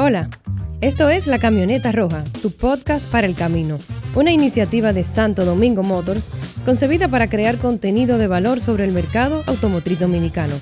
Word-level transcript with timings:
Hola, 0.00 0.30
esto 0.80 1.08
es 1.08 1.26
La 1.26 1.40
Camioneta 1.40 1.90
Roja, 1.90 2.22
tu 2.40 2.52
podcast 2.52 3.10
para 3.10 3.26
el 3.26 3.34
camino, 3.34 3.78
una 4.14 4.30
iniciativa 4.30 4.92
de 4.92 5.02
Santo 5.02 5.44
Domingo 5.44 5.82
Motors 5.82 6.30
concebida 6.64 7.08
para 7.08 7.28
crear 7.28 7.58
contenido 7.58 8.16
de 8.16 8.28
valor 8.28 8.60
sobre 8.60 8.84
el 8.84 8.92
mercado 8.92 9.42
automotriz 9.48 9.98
dominicano. 9.98 10.54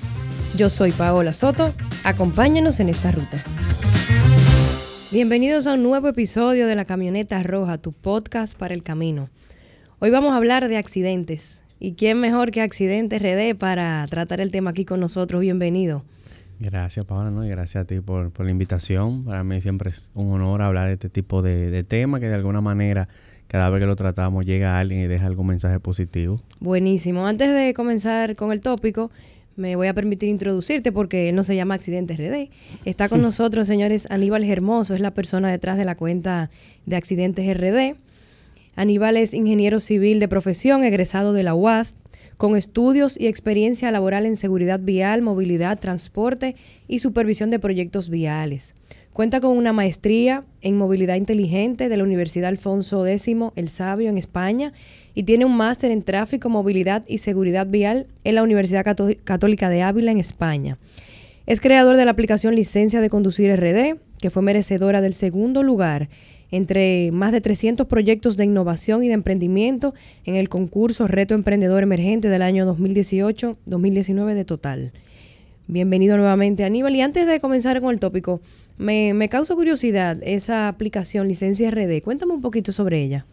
Yo 0.55 0.71
soy 0.71 0.91
Paola 0.91 1.33
Soto, 1.33 1.71
acompáñanos 2.03 2.79
en 2.79 2.89
esta 2.89 3.11
ruta. 3.11 3.37
Bienvenidos 5.11 5.67
a 5.67 5.73
un 5.73 5.83
nuevo 5.83 6.07
episodio 6.07 6.65
de 6.65 6.73
La 6.73 6.85
Camioneta 6.85 7.43
Roja, 7.43 7.77
tu 7.77 7.93
podcast 7.93 8.57
para 8.57 8.73
el 8.73 8.81
camino. 8.81 9.29
Hoy 9.99 10.09
vamos 10.09 10.33
a 10.33 10.37
hablar 10.37 10.67
de 10.67 10.77
accidentes. 10.77 11.61
¿Y 11.79 11.93
quién 11.93 12.19
mejor 12.19 12.49
que 12.49 12.61
Accidentes 12.61 13.21
RD 13.21 13.55
para 13.55 14.03
tratar 14.09 14.41
el 14.41 14.49
tema 14.49 14.71
aquí 14.71 14.83
con 14.83 14.99
nosotros? 14.99 15.41
Bienvenido. 15.41 16.03
Gracias, 16.59 17.05
Paola, 17.05 17.29
¿no? 17.29 17.45
y 17.45 17.49
gracias 17.49 17.83
a 17.83 17.85
ti 17.85 17.99
por, 17.99 18.31
la 18.43 18.51
invitación. 18.51 19.25
Para 19.25 19.43
mí 19.43 19.61
siempre 19.61 19.91
es 19.91 20.11
un 20.13 20.31
honor 20.31 20.61
hablar 20.61 20.87
de 20.87 20.93
este 20.93 21.09
tipo 21.09 21.41
de, 21.41 21.69
de 21.69 21.83
tema 21.83 22.19
que 22.19 22.27
de 22.27 22.35
alguna 22.35 22.61
manera 22.61 23.07
cada 23.47 23.69
vez 23.69 23.79
que 23.79 23.85
lo 23.85 23.95
tratamos 23.95 24.45
llega 24.45 24.79
alguien 24.79 25.01
y 25.01 25.07
deja 25.07 25.25
algún 25.25 25.47
mensaje 25.47 25.79
positivo. 25.79 26.41
Buenísimo. 26.59 27.25
Antes 27.25 27.53
de 27.53 27.73
comenzar 27.73 28.35
con 28.35 28.51
el 28.51 28.61
tópico, 28.61 29.09
me 29.55 29.75
voy 29.75 29.87
a 29.87 29.93
permitir 29.93 30.29
introducirte 30.29 30.91
porque 30.91 31.29
él 31.29 31.35
no 31.35 31.43
se 31.43 31.55
llama 31.55 31.73
Accidentes 31.75 32.17
RD. 32.17 32.49
Está 32.85 33.09
con 33.09 33.21
nosotros, 33.23 33.67
señores, 33.67 34.07
Aníbal 34.09 34.43
Hermoso, 34.43 34.93
es 34.93 34.99
la 34.99 35.11
persona 35.11 35.49
detrás 35.49 35.77
de 35.77 35.85
la 35.85 35.95
cuenta 35.95 36.49
de 36.85 36.95
Accidentes 36.95 37.57
RD. 37.57 37.95
Aníbal 38.75 39.17
es 39.17 39.33
ingeniero 39.33 39.79
civil 39.79 40.19
de 40.19 40.27
profesión, 40.27 40.83
egresado 40.83 41.33
de 41.33 41.41
la 41.41 41.55
UAS, 41.55 41.95
con 42.37 42.55
estudios 42.55 43.19
y 43.19 43.27
experiencia 43.27 43.91
laboral 43.91 44.25
en 44.25 44.37
seguridad 44.37 44.79
vial, 44.79 45.21
movilidad, 45.21 45.79
transporte 45.79 46.55
y 46.87 46.99
supervisión 46.99 47.49
de 47.49 47.59
proyectos 47.59 48.09
viales. 48.09 48.75
Cuenta 49.11 49.41
con 49.41 49.57
una 49.57 49.73
maestría 49.73 50.43
en 50.61 50.77
movilidad 50.77 51.15
inteligente 51.15 51.89
de 51.89 51.97
la 51.97 52.03
Universidad 52.03 52.49
Alfonso 52.49 53.05
X 53.07 53.35
El 53.55 53.69
Sabio 53.69 54.09
en 54.09 54.17
España 54.19 54.73
y 55.15 55.23
tiene 55.23 55.45
un 55.45 55.57
máster 55.57 55.89
en 55.89 56.03
tráfico, 56.03 56.49
movilidad 56.49 57.03
y 57.07 57.17
seguridad 57.17 57.65
vial 57.65 58.05
en 58.23 58.35
la 58.35 58.43
Universidad 58.43 58.85
Católica 59.23 59.69
de 59.69 59.81
Ávila 59.81 60.11
en 60.11 60.19
España. 60.19 60.77
Es 61.47 61.59
creador 61.59 61.97
de 61.97 62.05
la 62.05 62.11
aplicación 62.11 62.55
Licencia 62.55 63.01
de 63.01 63.09
Conducir 63.09 63.51
RD, 63.55 63.97
que 64.21 64.29
fue 64.29 64.43
merecedora 64.43 65.01
del 65.01 65.15
segundo 65.15 65.63
lugar 65.63 66.09
entre 66.51 67.11
más 67.11 67.31
de 67.31 67.41
300 67.41 67.87
proyectos 67.87 68.37
de 68.37 68.45
innovación 68.45 69.03
y 69.03 69.07
de 69.07 69.13
emprendimiento 69.13 69.93
en 70.25 70.35
el 70.35 70.49
concurso 70.49 71.07
Reto 71.07 71.35
Emprendedor 71.35 71.83
Emergente 71.83 72.29
del 72.29 72.41
año 72.41 72.65
2018-2019 72.75 74.33
de 74.33 74.45
total. 74.45 74.91
Bienvenido 75.67 76.15
nuevamente 76.15 76.63
Aníbal. 76.63 76.95
Y 76.95 77.01
antes 77.01 77.27
de 77.27 77.39
comenzar 77.41 77.81
con 77.81 77.93
el 77.93 77.99
tópico, 77.99 78.39
me, 78.77 79.13
me 79.13 79.27
causa 79.27 79.53
curiosidad 79.53 80.17
esa 80.23 80.69
aplicación 80.69 81.27
Licencia 81.27 81.69
RD. 81.69 82.01
Cuéntame 82.01 82.33
un 82.33 82.41
poquito 82.41 82.71
sobre 82.71 83.01
ella. 83.03 83.25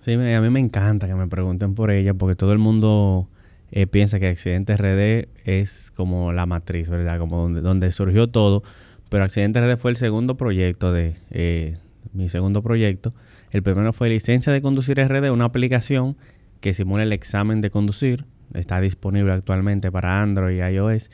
Sí, 0.00 0.12
a 0.12 0.40
mí 0.40 0.50
me 0.50 0.60
encanta 0.60 1.06
que 1.06 1.14
me 1.14 1.28
pregunten 1.28 1.74
por 1.74 1.90
ella 1.90 2.14
porque 2.14 2.36
todo 2.36 2.52
el 2.52 2.58
mundo 2.58 3.28
eh, 3.70 3.86
piensa 3.86 4.18
que 4.18 4.28
Accidente 4.28 4.76
RD 4.76 5.28
es 5.44 5.90
como 5.90 6.32
la 6.32 6.46
matriz, 6.46 6.88
¿verdad? 6.88 7.18
Como 7.18 7.36
donde, 7.38 7.60
donde 7.60 7.92
surgió 7.92 8.28
todo. 8.28 8.62
Pero 9.08 9.24
Accidente 9.24 9.60
RD 9.60 9.78
fue 9.78 9.90
el 9.90 9.96
segundo 9.96 10.36
proyecto 10.36 10.92
de, 10.92 11.16
eh, 11.30 11.76
mi 12.14 12.28
segundo 12.28 12.62
proyecto. 12.62 13.12
El 13.50 13.62
primero 13.62 13.92
fue 13.92 14.08
Licencia 14.08 14.52
de 14.52 14.62
Conducir 14.62 14.98
RD, 15.00 15.30
una 15.30 15.44
aplicación 15.44 16.16
que 16.60 16.72
simula 16.72 17.02
el 17.02 17.12
examen 17.12 17.60
de 17.60 17.70
conducir. 17.70 18.24
Está 18.54 18.80
disponible 18.80 19.32
actualmente 19.32 19.90
para 19.92 20.22
Android 20.22 20.56
y 20.56 20.74
iOS, 20.74 21.10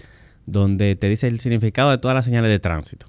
donde 0.47 0.95
te 0.95 1.09
dice 1.09 1.27
el 1.27 1.41
significado 1.41 1.91
de 1.91 1.99
todas 1.99 2.15
las 2.15 2.25
señales 2.25 2.51
de 2.51 2.61
tránsito. 2.61 3.07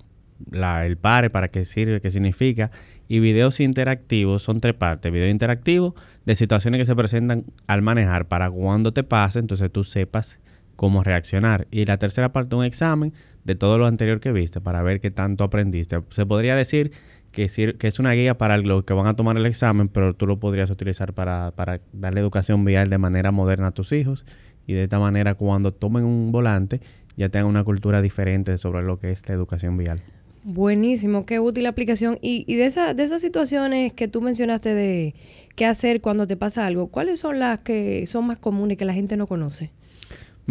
La, 0.50 0.86
el 0.86 0.98
pare, 0.98 1.30
para 1.30 1.50
qué 1.50 1.66
sirve, 1.66 2.02
qué 2.02 2.09
significa. 2.09 2.72
Y 3.08 3.20
videos 3.20 3.59
interactivos 3.59 4.42
son 4.42 4.59
tres 4.59 4.73
partes. 4.73 5.11
Video 5.11 5.30
interactivo 5.30 5.94
de 6.26 6.36
situaciones 6.36 6.80
que 6.80 6.86
se 6.86 6.95
presentan 6.95 7.45
al 7.67 7.81
manejar 7.81 8.27
para 8.27 8.49
cuando 8.49 8.92
te 8.92 9.04
pase, 9.04 9.39
entonces 9.39 9.71
tú 9.71 9.83
sepas 9.83 10.39
cómo 10.81 11.03
reaccionar. 11.03 11.67
Y 11.69 11.86
la 11.86 11.99
tercera 11.99 12.31
parte, 12.31 12.55
un 12.55 12.65
examen 12.65 13.14
de 13.43 13.53
todo 13.53 13.77
lo 13.77 13.86
anterior 13.86 14.19
que 14.19 14.31
viste 14.31 14.61
para 14.61 14.81
ver 14.81 14.99
qué 14.99 15.11
tanto 15.11 15.43
aprendiste. 15.43 16.02
Se 16.09 16.25
podría 16.25 16.55
decir 16.55 16.92
que, 17.31 17.45
que 17.77 17.87
es 17.87 17.99
una 17.99 18.14
guía 18.14 18.39
para 18.39 18.58
los 18.58 18.83
que 18.83 18.95
van 18.95 19.05
a 19.05 19.15
tomar 19.15 19.37
el 19.37 19.45
examen, 19.45 19.89
pero 19.89 20.15
tú 20.15 20.25
lo 20.25 20.39
podrías 20.39 20.71
utilizar 20.71 21.14
para, 21.14 21.52
para 21.52 21.81
darle 21.93 22.19
educación 22.21 22.65
vial 22.65 22.89
de 22.89 22.97
manera 22.97 23.30
moderna 23.30 23.67
a 23.67 23.71
tus 23.73 23.92
hijos 23.92 24.25
y 24.65 24.73
de 24.73 24.86
esta 24.86 24.97
manera 24.97 25.36
cuando 25.36 25.71
tomen 25.71 26.03
un 26.03 26.31
volante 26.31 26.80
ya 27.15 27.30
tengan 27.30 27.45
una 27.45 27.63
cultura 27.63 28.02
diferente 28.02 28.58
sobre 28.58 28.81
lo 28.81 28.98
que 28.98 29.11
es 29.11 29.21
la 29.30 29.36
educación 29.36 29.77
vial. 29.77 30.02
Buenísimo, 30.43 31.27
qué 31.27 31.39
útil 31.39 31.67
aplicación. 31.67 32.17
Y, 32.23 32.43
y 32.48 32.55
de, 32.55 32.65
esa, 32.65 32.95
de 32.95 33.03
esas 33.03 33.21
situaciones 33.21 33.93
que 33.93 34.08
tú 34.08 34.19
mencionaste 34.19 34.73
de 34.73 35.13
qué 35.55 35.67
hacer 35.67 36.02
cuando 36.02 36.25
te 36.25 36.37
pasa 36.37 36.65
algo, 36.65 36.87
¿cuáles 36.87 37.19
son 37.19 37.37
las 37.37 37.61
que 37.61 38.08
son 38.08 38.25
más 38.25 38.39
comunes 38.39 38.80
que 38.80 38.86
la 38.86 38.93
gente 38.95 39.15
no 39.15 39.27
conoce? 39.27 39.69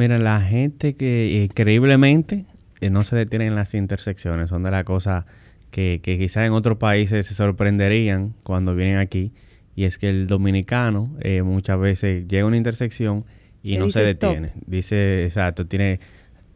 Mira, 0.00 0.18
la 0.18 0.40
gente 0.40 0.94
que 0.94 1.44
increíblemente 1.44 2.46
eh, 2.80 2.88
no 2.88 3.02
se 3.02 3.16
detiene 3.16 3.48
en 3.48 3.54
las 3.54 3.74
intersecciones, 3.74 4.48
son 4.48 4.62
de 4.62 4.70
las 4.70 4.84
cosas 4.84 5.26
que, 5.70 6.00
que 6.02 6.16
quizás 6.16 6.46
en 6.46 6.54
otros 6.54 6.78
países 6.78 7.26
se 7.26 7.34
sorprenderían 7.34 8.32
cuando 8.42 8.74
vienen 8.74 8.96
aquí, 8.96 9.34
y 9.76 9.84
es 9.84 9.98
que 9.98 10.08
el 10.08 10.26
dominicano 10.26 11.14
eh, 11.20 11.42
muchas 11.42 11.78
veces 11.78 12.26
llega 12.28 12.44
a 12.44 12.46
una 12.46 12.56
intersección 12.56 13.26
y 13.62 13.76
no 13.76 13.90
se 13.90 14.00
detiene. 14.00 14.52
Dice, 14.66 15.26
exacto, 15.26 15.66
tiene... 15.66 16.00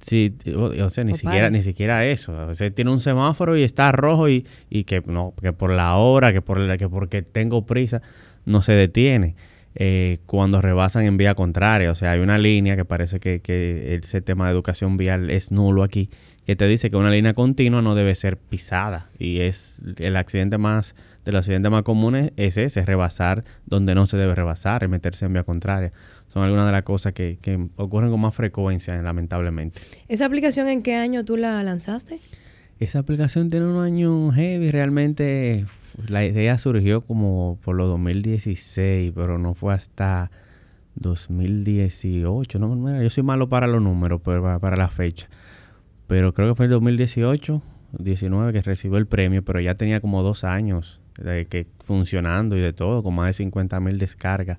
Sí, 0.01 0.35
o, 0.57 0.89
sea, 0.89 1.05
ni 1.05 1.13
siquiera, 1.13 1.51
ni 1.51 1.61
siquiera 1.61 2.07
eso. 2.07 2.33
O 2.49 2.55
sea, 2.55 2.71
tiene 2.71 2.91
un 2.91 3.01
semáforo 3.01 3.59
y 3.59 3.63
está 3.63 3.93
rojo 3.93 4.31
y, 4.31 4.47
y 4.71 4.85
que 4.85 5.03
no, 5.07 5.35
que 5.39 5.53
por 5.53 5.71
la 5.71 5.97
hora, 5.97 6.33
que 6.33 6.41
por 6.41 6.59
la, 6.59 6.79
que 6.79 6.89
porque 6.89 7.21
tengo 7.21 7.67
prisa, 7.67 8.01
no 8.47 8.63
se 8.63 8.73
detiene. 8.73 9.35
Eh, 9.77 10.19
cuando 10.27 10.61
rebasan 10.61 11.05
en 11.05 11.17
vía 11.17 11.35
contraria. 11.35 11.91
O 11.91 11.97
sea, 11.97 12.13
hay 12.13 12.21
una 12.21 12.39
línea 12.39 12.77
que 12.77 12.85
parece 12.85 13.19
que, 13.19 13.41
que, 13.41 13.97
ese 13.97 14.21
tema 14.21 14.47
de 14.47 14.53
educación 14.53 14.97
vial 14.97 15.31
es 15.31 15.51
nulo 15.51 15.83
aquí, 15.83 16.11
que 16.47 16.55
te 16.55 16.69
dice 16.69 16.91
que 16.91 16.97
una 16.97 17.11
línea 17.11 17.35
continua 17.35 17.83
no 17.83 17.97
debe 17.97 18.15
ser 18.15 18.37
pisada. 18.37 19.09
Y 19.19 19.41
es 19.41 19.83
el 19.97 20.15
accidente 20.15 20.59
más, 20.59 20.95
de 21.25 21.33
los 21.33 21.41
accidentes 21.41 21.73
más 21.73 21.83
comunes 21.83 22.31
es 22.37 22.57
ese, 22.57 22.85
rebasar 22.85 23.43
donde 23.67 23.97
no 23.97 24.07
se 24.07 24.17
debe 24.17 24.37
rebasar, 24.37 24.85
y 24.85 24.89
meterse 24.89 25.27
en 25.27 25.33
vía 25.33 25.43
contraria. 25.43 25.93
Son 26.29 26.45
algunas 26.45 26.67
de 26.67 26.73
las 26.73 26.85
cosas 26.85 27.13
que, 27.13 27.39
que 27.43 27.59
ocurren 27.75 28.13
con 28.13 28.21
más 28.21 28.35
frecuencia, 28.35 28.95
lamentablemente. 29.03 29.81
¿Esa 30.07 30.27
aplicación 30.27 30.69
en 30.69 30.83
qué 30.83 30.95
año 30.95 31.25
tú 31.25 31.37
la 31.37 31.61
lanzaste? 31.65 32.21
Esa 32.81 32.99
aplicación 32.99 33.49
tiene 33.49 33.67
un 33.67 33.83
año 33.83 34.33
heavy, 34.33 34.71
realmente 34.71 35.65
la 36.09 36.25
idea 36.25 36.59
surgió 36.59 37.01
como 37.01 37.59
por 37.63 37.77
los 37.77 37.89
2016, 37.89 39.13
pero 39.15 39.39
no 39.39 39.55
fue 39.55 39.75
hasta 39.75 40.31
2018. 40.97 42.59
No, 42.59 43.03
yo 43.03 43.11
soy 43.11 43.23
malo 43.23 43.49
para 43.49 43.67
los 43.67 43.81
números, 43.81 44.21
pero 44.25 44.61
para, 44.61 44.77
la 44.77 44.89
fecha. 44.89 45.29
Pero 46.07 46.35
creo 46.35 46.49
que 46.49 46.55
fue 46.57 46.67
en 46.67 46.73
2018, 46.73 47.63
19 47.99 48.53
que 48.53 48.63
recibió 48.63 48.99
el 48.99 49.07
premio, 49.07 49.45
pero 49.45 49.61
ya 49.61 49.75
tenía 49.75 50.01
como 50.01 50.23
dos 50.23 50.45
años 50.45 51.01
de 51.17 51.47
que 51.47 51.67
funcionando 51.85 52.57
y 52.57 52.61
de 52.61 52.73
todo, 52.73 53.03
con 53.03 53.15
más 53.15 53.27
de 53.29 53.33
50 53.35 53.79
mil 53.81 53.99
descargas. 53.99 54.59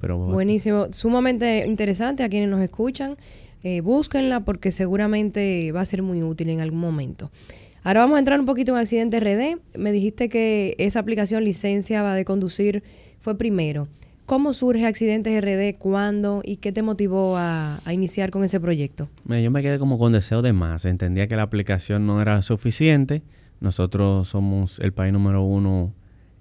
Buenísimo, 0.00 0.90
sumamente 0.92 1.66
interesante 1.66 2.22
a 2.22 2.30
quienes 2.30 2.48
nos 2.48 2.62
escuchan. 2.62 3.18
Eh, 3.62 3.80
búsquenla 3.82 4.40
porque 4.40 4.72
seguramente 4.72 5.70
va 5.72 5.82
a 5.82 5.84
ser 5.84 6.02
muy 6.02 6.22
útil 6.22 6.48
en 6.50 6.60
algún 6.60 6.80
momento. 6.80 7.30
Ahora 7.82 8.00
vamos 8.00 8.16
a 8.16 8.18
entrar 8.18 8.38
un 8.38 8.46
poquito 8.46 8.72
en 8.72 8.78
Accidente 8.78 9.20
RD. 9.20 9.78
Me 9.78 9.92
dijiste 9.92 10.28
que 10.28 10.74
esa 10.78 11.00
aplicación 11.00 11.44
licencia 11.44 12.02
va 12.02 12.14
de 12.14 12.24
conducir 12.24 12.82
fue 13.20 13.36
primero. 13.38 13.88
¿Cómo 14.26 14.52
surge 14.52 14.86
Accidentes 14.86 15.42
RD? 15.42 15.78
¿Cuándo? 15.78 16.40
¿Y 16.44 16.56
qué 16.58 16.72
te 16.72 16.82
motivó 16.82 17.36
a, 17.36 17.80
iniciar 17.90 18.30
con 18.30 18.44
ese 18.44 18.60
proyecto? 18.60 19.08
Yo 19.26 19.50
me 19.50 19.62
quedé 19.62 19.78
como 19.78 19.98
con 19.98 20.12
deseo 20.12 20.40
de 20.40 20.52
más. 20.52 20.84
Entendía 20.84 21.26
que 21.26 21.36
la 21.36 21.42
aplicación 21.42 22.06
no 22.06 22.22
era 22.22 22.40
suficiente. 22.42 23.22
Nosotros 23.60 24.28
somos 24.28 24.78
el 24.78 24.92
país 24.92 25.12
número 25.12 25.42
uno 25.42 25.92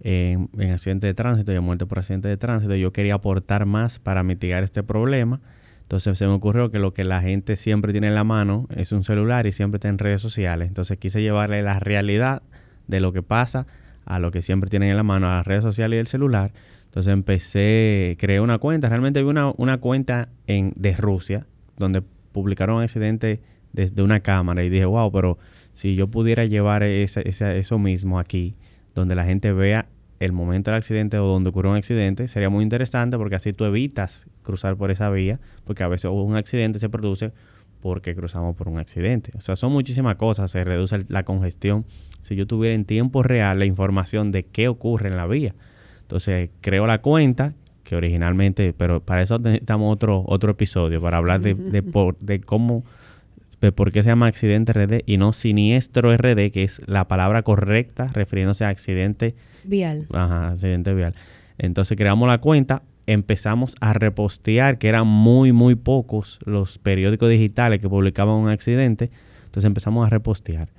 en, 0.01 0.49
en 0.57 0.71
accidentes 0.71 1.07
de 1.07 1.13
tránsito 1.13 1.51
y 1.51 1.59
muerte 1.59 1.85
por 1.85 1.99
accidentes 1.99 2.29
de 2.29 2.37
tránsito. 2.37 2.75
Yo 2.75 2.93
quería 2.93 3.15
aportar 3.15 3.65
más 3.65 3.97
para 3.97 4.23
mitigar 4.23 4.63
este 4.63 4.83
problema. 4.83 5.41
Entonces 5.89 6.19
se 6.19 6.27
me 6.27 6.33
ocurrió 6.33 6.69
que 6.69 6.77
lo 6.77 6.93
que 6.93 7.03
la 7.03 7.19
gente 7.19 7.55
siempre 7.55 7.93
tiene 7.93 8.09
en 8.09 8.13
la 8.13 8.23
mano 8.23 8.67
es 8.75 8.91
un 8.91 9.03
celular 9.03 9.47
y 9.47 9.51
siempre 9.51 9.77
está 9.77 9.87
en 9.87 9.97
redes 9.97 10.21
sociales. 10.21 10.67
Entonces 10.67 10.99
quise 10.99 11.19
llevarle 11.19 11.63
la 11.63 11.79
realidad 11.79 12.43
de 12.85 12.99
lo 12.99 13.11
que 13.11 13.23
pasa 13.23 13.65
a 14.05 14.19
lo 14.19 14.29
que 14.29 14.43
siempre 14.43 14.69
tienen 14.69 14.91
en 14.91 14.97
la 14.97 15.01
mano, 15.01 15.31
a 15.31 15.37
las 15.37 15.47
redes 15.47 15.63
sociales 15.63 15.97
y 15.97 15.99
el 15.99 16.05
celular. 16.05 16.51
Entonces 16.85 17.11
empecé, 17.11 18.17
creé 18.19 18.39
una 18.39 18.59
cuenta. 18.59 18.87
Realmente 18.87 19.23
vi 19.23 19.29
una, 19.29 19.51
una 19.57 19.79
cuenta 19.79 20.29
en, 20.45 20.73
de 20.75 20.93
Rusia 20.93 21.47
donde 21.75 22.03
publicaron 22.33 22.75
un 22.75 22.83
accidente 22.83 23.41
desde 23.73 24.03
una 24.03 24.19
cámara 24.19 24.63
y 24.63 24.69
dije, 24.69 24.85
wow, 24.85 25.11
pero 25.11 25.39
si 25.73 25.95
yo 25.95 26.07
pudiera 26.07 26.45
llevar 26.45 26.83
eso 26.83 27.79
mismo 27.79 28.19
aquí, 28.19 28.53
donde 28.93 29.15
la 29.15 29.25
gente 29.25 29.53
vea 29.53 29.87
el 30.19 30.33
momento 30.33 30.71
del 30.71 30.77
accidente 30.77 31.17
o 31.17 31.25
donde 31.25 31.49
ocurrió 31.49 31.71
un 31.71 31.77
accidente, 31.77 32.27
sería 32.27 32.49
muy 32.49 32.63
interesante 32.63 33.17
porque 33.17 33.35
así 33.35 33.53
tú 33.53 33.65
evitas 33.65 34.27
cruzar 34.43 34.75
por 34.75 34.91
esa 34.91 35.09
vía, 35.09 35.39
porque 35.65 35.83
a 35.83 35.87
veces 35.87 36.11
un 36.11 36.35
accidente 36.35 36.79
se 36.79 36.89
produce 36.89 37.31
porque 37.81 38.15
cruzamos 38.15 38.55
por 38.55 38.67
un 38.67 38.77
accidente. 38.77 39.31
O 39.37 39.41
sea, 39.41 39.55
son 39.55 39.71
muchísimas 39.71 40.15
cosas, 40.15 40.51
se 40.51 40.63
reduce 40.63 41.05
la 41.07 41.23
congestión. 41.23 41.85
Si 42.21 42.35
yo 42.35 42.45
tuviera 42.45 42.75
en 42.75 42.85
tiempo 42.85 43.23
real 43.23 43.59
la 43.59 43.65
información 43.65 44.31
de 44.31 44.43
qué 44.43 44.67
ocurre 44.67 45.07
en 45.07 45.15
la 45.15 45.27
vía. 45.27 45.55
Entonces, 46.01 46.49
creo 46.61 46.87
la 46.87 47.01
cuenta, 47.01 47.53
que 47.83 47.95
originalmente, 47.95 48.73
pero 48.73 48.99
para 48.99 49.21
eso 49.21 49.39
necesitamos 49.39 49.93
otro, 49.93 50.23
otro 50.27 50.51
episodio, 50.51 51.01
para 51.01 51.17
hablar 51.17 51.41
de, 51.41 51.53
de, 51.55 51.81
por, 51.83 52.17
de 52.19 52.41
cómo, 52.41 52.83
de 53.61 53.71
por 53.71 53.91
qué 53.91 54.03
se 54.03 54.09
llama 54.09 54.27
accidente 54.27 54.73
RD 54.73 55.03
y 55.05 55.17
no 55.17 55.33
siniestro 55.33 56.15
RD, 56.15 56.51
que 56.51 56.63
es 56.63 56.81
la 56.87 57.07
palabra 57.07 57.43
correcta 57.43 58.07
refiriéndose 58.13 58.65
a 58.65 58.69
accidente 58.69 59.35
vial. 59.63 60.07
Ajá, 60.13 60.49
accidente 60.49 60.93
vial. 60.93 61.13
Entonces 61.57 61.97
creamos 61.97 62.27
la 62.27 62.39
cuenta, 62.39 62.83
empezamos 63.05 63.75
a 63.81 63.93
repostear, 63.93 64.77
que 64.77 64.87
eran 64.87 65.07
muy, 65.07 65.51
muy 65.51 65.75
pocos 65.75 66.39
los 66.45 66.77
periódicos 66.77 67.29
digitales 67.29 67.81
que 67.81 67.89
publicaban 67.89 68.35
un 68.35 68.49
accidente. 68.49 69.09
Entonces 69.45 69.65
empezamos 69.65 70.05
a 70.05 70.09
repostear. 70.09 70.69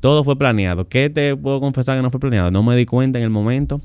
Todo 0.00 0.24
fue 0.24 0.38
planeado. 0.38 0.88
¿Qué 0.88 1.10
te 1.10 1.36
puedo 1.36 1.60
confesar 1.60 1.98
que 1.98 2.02
no 2.02 2.10
fue 2.10 2.20
planeado? 2.20 2.50
No 2.50 2.62
me 2.62 2.74
di 2.76 2.86
cuenta 2.86 3.18
en 3.18 3.24
el 3.24 3.30
momento 3.30 3.82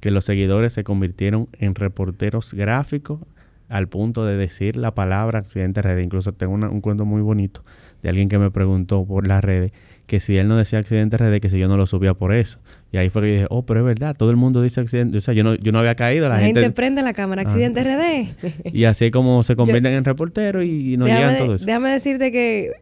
que 0.00 0.10
los 0.10 0.26
seguidores 0.26 0.74
se 0.74 0.84
convirtieron 0.84 1.48
en 1.58 1.74
reporteros 1.74 2.52
gráficos 2.52 3.20
al 3.68 3.88
punto 3.88 4.24
de 4.24 4.36
decir 4.36 4.76
la 4.76 4.94
palabra 4.94 5.40
accidente 5.40 5.82
red. 5.82 5.98
Incluso 5.98 6.32
tengo 6.32 6.54
un 6.54 6.80
cuento 6.80 7.04
muy 7.04 7.22
bonito 7.22 7.64
de 8.02 8.10
alguien 8.10 8.28
que 8.28 8.38
me 8.38 8.50
preguntó 8.50 9.04
por 9.04 9.26
las 9.26 9.42
redes 9.42 9.72
que 10.06 10.20
si 10.20 10.36
él 10.36 10.48
no 10.48 10.56
decía 10.56 10.78
accidente 10.78 11.16
RD, 11.16 11.40
que 11.40 11.48
si 11.48 11.58
yo 11.58 11.68
no 11.68 11.76
lo 11.76 11.86
subía 11.86 12.14
por 12.14 12.34
eso. 12.34 12.58
Y 12.92 12.98
ahí 12.98 13.08
fue 13.08 13.22
que 13.22 13.28
dije, 13.28 13.46
oh, 13.48 13.64
pero 13.64 13.80
es 13.80 13.86
verdad, 13.86 14.14
todo 14.16 14.30
el 14.30 14.36
mundo 14.36 14.60
dice 14.60 14.80
accidente. 14.80 15.18
O 15.18 15.20
sea, 15.20 15.32
yo 15.32 15.42
no, 15.42 15.54
yo 15.54 15.72
no 15.72 15.78
había 15.78 15.94
caído. 15.94 16.28
La, 16.28 16.38
gente... 16.38 16.70
prende 16.70 17.02
la 17.02 17.14
cámara, 17.14 17.42
accidente 17.42 17.82
RD. 17.82 18.72
y 18.72 18.84
así 18.84 19.06
es 19.06 19.10
como 19.10 19.42
se 19.42 19.56
convierten 19.56 19.94
en 19.94 20.04
reporteros 20.04 20.64
y, 20.64 20.96
no 20.96 21.06
llegan 21.06 21.38
todo 21.38 21.54
eso. 21.54 21.64
Déjame 21.64 21.90
decirte 21.90 22.30
que, 22.30 22.72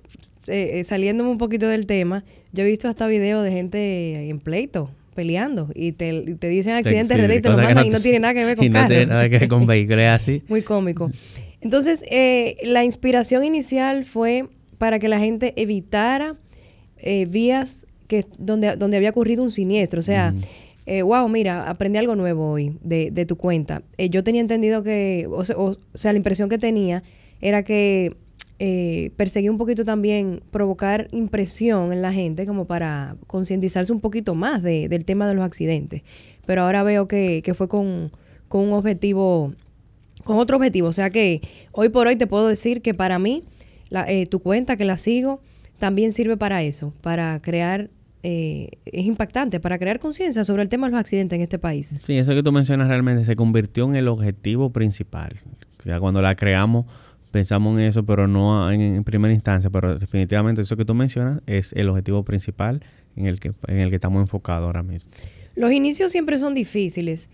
eh, 0.48 0.82
saliéndome 0.84 1.30
un 1.30 1.38
poquito 1.38 1.68
del 1.68 1.86
tema, 1.86 2.24
yo 2.52 2.64
he 2.64 2.66
visto 2.66 2.88
hasta 2.88 3.06
videos 3.06 3.44
de 3.44 3.52
gente 3.52 4.28
en 4.28 4.40
pleito 4.40 4.90
peleando 5.14 5.68
y 5.74 5.92
te, 5.92 6.36
te 6.36 6.48
dicen 6.48 6.74
accidente 6.74 7.16
RD 7.16 7.34
y 7.34 7.40
te 7.40 7.48
lo 7.48 7.56
mandan 7.56 7.86
y 7.86 7.90
no 7.90 8.00
tiene 8.00 8.18
nada 8.20 8.34
que 8.34 8.44
ver 8.44 8.56
con 8.56 8.66
y 8.66 8.68
no 8.68 8.86
tiene 8.86 9.06
nada 9.06 9.28
que 9.28 9.38
ver 9.38 9.48
con 9.48 9.66
vehículos, 9.66 10.06
así. 10.06 10.42
Muy 10.48 10.62
cómico. 10.62 11.10
Entonces, 11.60 12.04
eh, 12.10 12.56
la 12.64 12.84
inspiración 12.84 13.44
inicial 13.44 14.04
fue 14.04 14.48
para 14.78 14.98
que 14.98 15.08
la 15.08 15.18
gente 15.20 15.52
evitara 15.56 16.36
eh, 16.98 17.26
vías 17.26 17.86
que 18.08 18.24
donde, 18.38 18.76
donde 18.76 18.96
había 18.96 19.10
ocurrido 19.10 19.42
un 19.42 19.50
siniestro. 19.50 20.00
O 20.00 20.02
sea, 20.02 20.34
eh, 20.86 21.02
wow, 21.02 21.28
mira, 21.28 21.70
aprendí 21.70 21.98
algo 21.98 22.16
nuevo 22.16 22.50
hoy 22.50 22.76
de, 22.82 23.10
de 23.10 23.26
tu 23.26 23.36
cuenta. 23.36 23.82
Eh, 23.98 24.10
yo 24.10 24.24
tenía 24.24 24.40
entendido 24.40 24.82
que, 24.82 25.28
o 25.30 25.44
sea, 25.94 26.12
la 26.12 26.16
impresión 26.16 26.48
que 26.48 26.58
tenía 26.58 27.02
era 27.40 27.62
que 27.62 28.16
perseguía 29.16 29.50
un 29.50 29.58
poquito 29.58 29.84
también 29.84 30.42
provocar 30.50 31.08
impresión 31.10 31.92
en 31.92 32.00
la 32.00 32.12
gente 32.12 32.46
como 32.46 32.64
para 32.64 33.16
concientizarse 33.26 33.92
un 33.92 34.00
poquito 34.00 34.34
más 34.34 34.62
de, 34.62 34.88
del 34.88 35.04
tema 35.04 35.26
de 35.26 35.34
los 35.34 35.44
accidentes. 35.44 36.02
Pero 36.46 36.62
ahora 36.62 36.82
veo 36.82 37.08
que, 37.08 37.42
que 37.44 37.54
fue 37.54 37.68
con, 37.68 38.12
con 38.48 38.60
un 38.60 38.72
objetivo, 38.74 39.54
con 40.24 40.36
otro 40.38 40.58
objetivo. 40.58 40.88
O 40.88 40.92
sea 40.92 41.10
que 41.10 41.40
hoy 41.72 41.88
por 41.88 42.06
hoy 42.06 42.16
te 42.16 42.26
puedo 42.26 42.46
decir 42.46 42.82
que 42.82 42.94
para 42.94 43.18
mí, 43.18 43.42
la, 43.88 44.06
tu 44.28 44.40
cuenta 44.40 44.76
que 44.76 44.84
la 44.84 44.96
sigo, 44.96 45.40
también 45.78 46.12
sirve 46.12 46.36
para 46.36 46.62
eso, 46.62 46.92
para 47.00 47.40
crear, 47.42 47.90
eh, 48.22 48.68
es 48.84 49.04
impactante, 49.04 49.58
para 49.58 49.78
crear 49.80 49.98
conciencia 49.98 50.44
sobre 50.44 50.62
el 50.62 50.68
tema 50.68 50.86
de 50.86 50.92
los 50.92 51.00
accidentes 51.00 51.36
en 51.36 51.42
este 51.42 51.58
país. 51.58 51.98
Sí, 52.04 52.18
eso 52.18 52.34
que 52.34 52.42
tú 52.44 52.52
mencionas 52.52 52.86
realmente 52.86 53.24
se 53.24 53.34
convirtió 53.34 53.86
en 53.86 53.96
el 53.96 54.06
objetivo 54.06 54.70
principal. 54.70 55.40
Ya 55.84 55.98
cuando 55.98 56.22
la 56.22 56.36
creamos 56.36 56.86
pensamos 57.32 57.76
en 57.78 57.86
eso, 57.86 58.04
pero 58.04 58.28
no 58.28 58.70
en, 58.70 59.02
primera 59.02 59.34
instancia, 59.34 59.70
pero 59.70 59.98
definitivamente 59.98 60.62
eso 60.62 60.76
que 60.76 60.84
tú 60.84 60.94
mencionas 60.94 61.40
es 61.46 61.72
el 61.72 61.88
objetivo 61.88 62.24
principal 62.24 62.84
en 63.16 63.26
el 63.26 63.40
que, 63.40 63.52
en 63.66 63.78
el 63.78 63.88
que 63.90 63.96
estamos 63.96 64.20
enfocados 64.20 64.66
ahora 64.66 64.82
mismo. 64.82 65.10
Los 65.56 65.72
inicios 65.72 66.12
siempre 66.12 66.38
son 66.38 66.54
difíciles. 66.54 67.28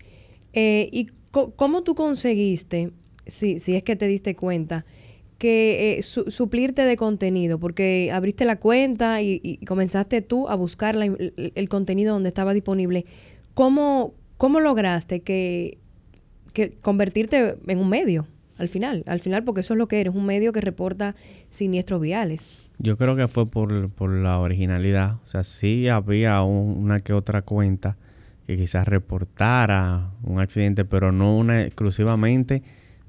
Eh, 0.53 0.89
¿Y 0.91 1.07
cómo 1.31 1.83
tú 1.83 1.93
conseguiste, 1.93 2.91
si, 3.27 3.59
si 3.59 3.75
es 3.75 3.83
que 3.83 3.95
te 3.95 4.07
diste 4.07 4.35
cuenta, 4.35 4.85
que 5.37 5.99
eh, 5.99 6.03
suplirte 6.03 6.83
de 6.83 6.97
contenido, 6.97 7.59
porque 7.59 8.09
abriste 8.11 8.43
la 8.45 8.57
cuenta 8.57 9.21
y, 9.21 9.57
comenzaste 9.65 10.21
tú 10.21 10.49
a 10.49 10.55
buscar 10.55 10.95
el, 10.97 11.69
contenido 11.69 12.13
donde 12.13 12.29
estaba 12.29 12.53
disponible. 12.53 13.05
¿Cómo, 13.53 14.13
cómo 14.37 14.59
lograste 14.59 15.21
que, 15.21 15.77
que 16.53 16.71
convertirte 16.71 17.57
en 17.67 17.79
un 17.79 17.89
medio 17.89 18.27
al 18.59 18.69
final? 18.69 19.03
Al 19.07 19.19
final, 19.19 19.43
porque 19.43 19.61
eso 19.61 19.73
es 19.73 19.77
lo 19.77 19.87
que 19.87 19.99
eres, 20.01 20.13
un 20.13 20.25
medio 20.25 20.53
que 20.53 20.61
reporta 20.61 21.15
siniestros 21.49 22.01
viales. 22.01 22.55
Yo 22.77 22.97
creo 22.97 23.15
que 23.15 23.27
fue 23.27 23.45
por, 23.45 23.89
por 23.89 24.11
la 24.11 24.37
originalidad. 24.39 25.15
O 25.25 25.27
sea, 25.27 25.43
sí 25.43 25.87
había 25.89 26.41
una 26.43 26.99
que 26.99 27.13
otra 27.13 27.41
cuenta 27.41 27.97
que 28.45 28.57
quizás 28.57 28.87
reportara 28.87 30.11
un 30.23 30.39
accidente, 30.39 30.85
pero 30.85 31.11
no 31.11 31.35
una 31.35 31.63
exclusivamente 31.63 32.63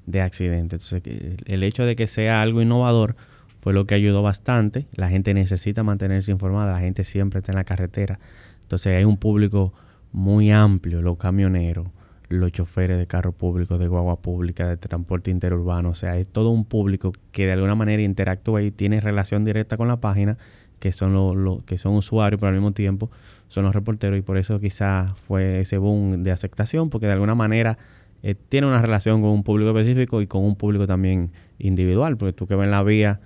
de 0.05 0.21
accidentes. 0.21 0.91
Entonces, 0.91 1.37
el 1.45 1.63
hecho 1.63 1.83
de 1.83 1.95
que 1.95 2.07
sea 2.07 2.41
algo 2.41 2.61
innovador 2.61 3.15
fue 3.61 3.73
lo 3.73 3.85
que 3.85 3.95
ayudó 3.95 4.21
bastante. 4.21 4.87
La 4.93 5.09
gente 5.09 5.33
necesita 5.33 5.83
mantenerse 5.83 6.31
informada, 6.31 6.73
la 6.73 6.79
gente 6.79 7.03
siempre 7.03 7.39
está 7.39 7.51
en 7.51 7.57
la 7.57 7.63
carretera. 7.63 8.19
Entonces 8.63 8.95
hay 8.95 9.03
un 9.03 9.17
público 9.17 9.73
muy 10.11 10.51
amplio, 10.51 11.01
los 11.01 11.17
camioneros, 11.17 11.87
los 12.31 12.51
choferes 12.51 12.97
de 12.97 13.07
carro 13.07 13.31
público, 13.31 13.77
de 13.77 13.87
guagua 13.87 14.21
pública, 14.21 14.67
de 14.67 14.77
transporte 14.77 15.31
interurbano. 15.31 15.89
O 15.89 15.95
sea, 15.95 16.13
hay 16.13 16.25
todo 16.25 16.49
un 16.49 16.65
público 16.65 17.11
que 17.31 17.45
de 17.45 17.53
alguna 17.53 17.75
manera 17.75 18.01
interactúa 18.01 18.61
y 18.61 18.71
tiene 18.71 18.99
relación 19.01 19.45
directa 19.45 19.77
con 19.77 19.87
la 19.87 19.97
página, 19.97 20.37
que 20.79 20.91
son 20.91 21.13
los 21.43 21.63
que 21.63 21.77
son 21.77 21.95
usuarios, 21.95 22.39
pero 22.39 22.49
al 22.49 22.55
mismo 22.55 22.71
tiempo 22.71 23.09
son 23.47 23.65
los 23.65 23.75
reporteros 23.75 24.17
y 24.17 24.21
por 24.21 24.37
eso 24.37 24.59
quizás 24.59 25.17
fue 25.27 25.61
ese 25.61 25.77
boom 25.77 26.23
de 26.23 26.31
aceptación, 26.31 26.89
porque 26.89 27.05
de 27.05 27.13
alguna 27.13 27.35
manera 27.35 27.77
eh, 28.23 28.35
tiene 28.49 28.67
una 28.67 28.81
relación 28.81 29.21
con 29.21 29.31
un 29.31 29.43
público 29.43 29.71
específico 29.71 30.21
y 30.21 30.27
con 30.27 30.43
un 30.43 30.55
público 30.55 30.85
también 30.85 31.31
individual, 31.59 32.17
porque 32.17 32.33
tú 32.33 32.47
que 32.47 32.55
ves 32.55 32.65
en 32.65 32.71
la 32.71 32.83
vía, 32.83 33.19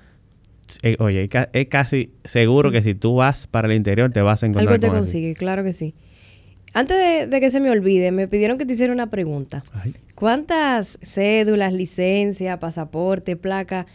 eh, 0.82 0.96
oye, 1.00 1.30
es 1.54 1.68
casi 1.68 2.12
seguro 2.24 2.72
que 2.72 2.82
si 2.82 2.96
tú 2.96 3.16
vas 3.16 3.48
para 3.48 3.68
el 3.68 3.76
interior 3.76 4.12
te 4.12 4.22
vas 4.22 4.44
a 4.44 4.48
encontrar 4.48 4.74
Algo 4.74 4.80
te 4.80 4.90
consigue, 4.90 5.36
claro 5.36 5.64
que 5.64 5.74
sí. 5.74 5.94
Antes 6.76 7.30
de, 7.30 7.40
que 7.40 7.50
se 7.52 7.62
me 7.62 7.70
olvide, 7.70 8.12
me 8.12 8.28
pidieron 8.28 8.58
que 8.58 8.66
te 8.66 8.74
hiciera 8.74 8.92
una 8.92 9.10
pregunta. 9.10 9.64
¿Cuántas 10.14 11.00
cédulas, 11.02 11.72
licencia, 11.72 12.60
pasaporte, 12.60 13.38
placa 13.38 13.86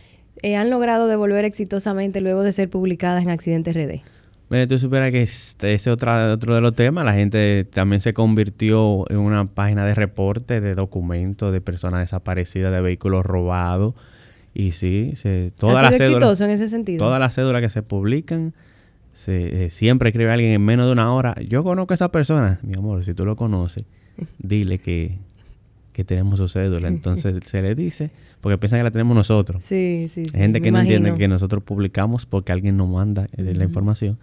eh, 0.41 0.57
han 0.57 0.71
logrado 0.71 1.07
devolver 1.07 1.45
exitosamente 1.45 2.23
luego 2.23 2.43
de 2.43 2.55
ser 2.55 2.71
publicadas 2.71 3.23
en 3.23 3.29
Accidentes 3.29 3.77
RD? 3.77 4.01
Mira, 4.49 4.67
tú 4.67 4.79
supieras 4.79 5.13
que 5.13 5.21
este, 5.21 5.75
ese 5.75 5.91
otro, 5.91 6.33
otro 6.33 6.55
de 6.55 6.63
los 6.63 6.75
temas, 6.75 7.05
la 7.05 7.13
gente 7.13 7.67
también 7.71 8.01
se 8.01 8.15
convirtió 8.15 9.05
en 9.11 9.19
una 9.19 9.45
página 9.45 9.85
de 9.85 9.95
reporte 9.95 10.63
de 10.63 10.75
documentos 10.75 11.53
de 11.53 11.61
personas 11.61 12.01
desaparecidas, 12.01 12.73
de 12.73 12.81
vehículos 12.81 13.27
robados. 13.27 13.95
Y 14.55 14.71
sí, 14.71 15.13
se, 15.17 15.53
todas 15.59 15.83
las 15.83 15.99
cédulas. 15.99 16.41
en 16.41 16.49
ese 16.49 16.71
sentido. 16.71 16.99
Todas 16.99 17.21
las 17.21 17.35
cédulas 17.35 17.61
que 17.61 17.69
se 17.69 17.83
publican, 17.83 18.55
se, 19.13 19.65
eh, 19.65 19.71
siempre 19.71 20.11
escribe 20.11 20.31
alguien 20.31 20.53
en 20.53 20.63
menos 20.63 20.87
de 20.87 20.93
una 20.93 21.13
hora. 21.13 21.35
Yo 21.47 21.63
conozco 21.65 21.93
a 21.93 21.97
esa 21.97 22.11
persona, 22.11 22.61
mi 22.63 22.75
amor, 22.75 23.05
si 23.05 23.15
tú 23.15 23.25
lo 23.25 23.37
conoces, 23.37 23.85
dile 24.39 24.79
que, 24.79 25.19
que 25.93 26.05
tenemos 26.05 26.39
su 26.39 26.49
cédula. 26.49 26.89
Entonces 26.89 27.37
se 27.45 27.63
le 27.63 27.75
dice, 27.75 28.11
porque 28.41 28.59
piensan 28.59 28.81
que 28.81 28.85
la 28.85 28.91
tenemos 28.91 29.17
nosotros. 29.17 29.65
Sí, 29.65 30.07
sí, 30.09 30.25
sí. 30.25 30.31
Hay 30.35 30.43
gente 30.43 30.61
que 30.61 30.71
no 30.71 30.81
entiende 30.81 31.15
que 31.15 31.29
nosotros 31.29 31.63
publicamos 31.63 32.27
porque 32.27 32.53
alguien 32.53 32.77
nos 32.77 32.89
manda 32.89 33.29
eh, 33.37 33.55
la 33.55 33.65
información 33.65 34.19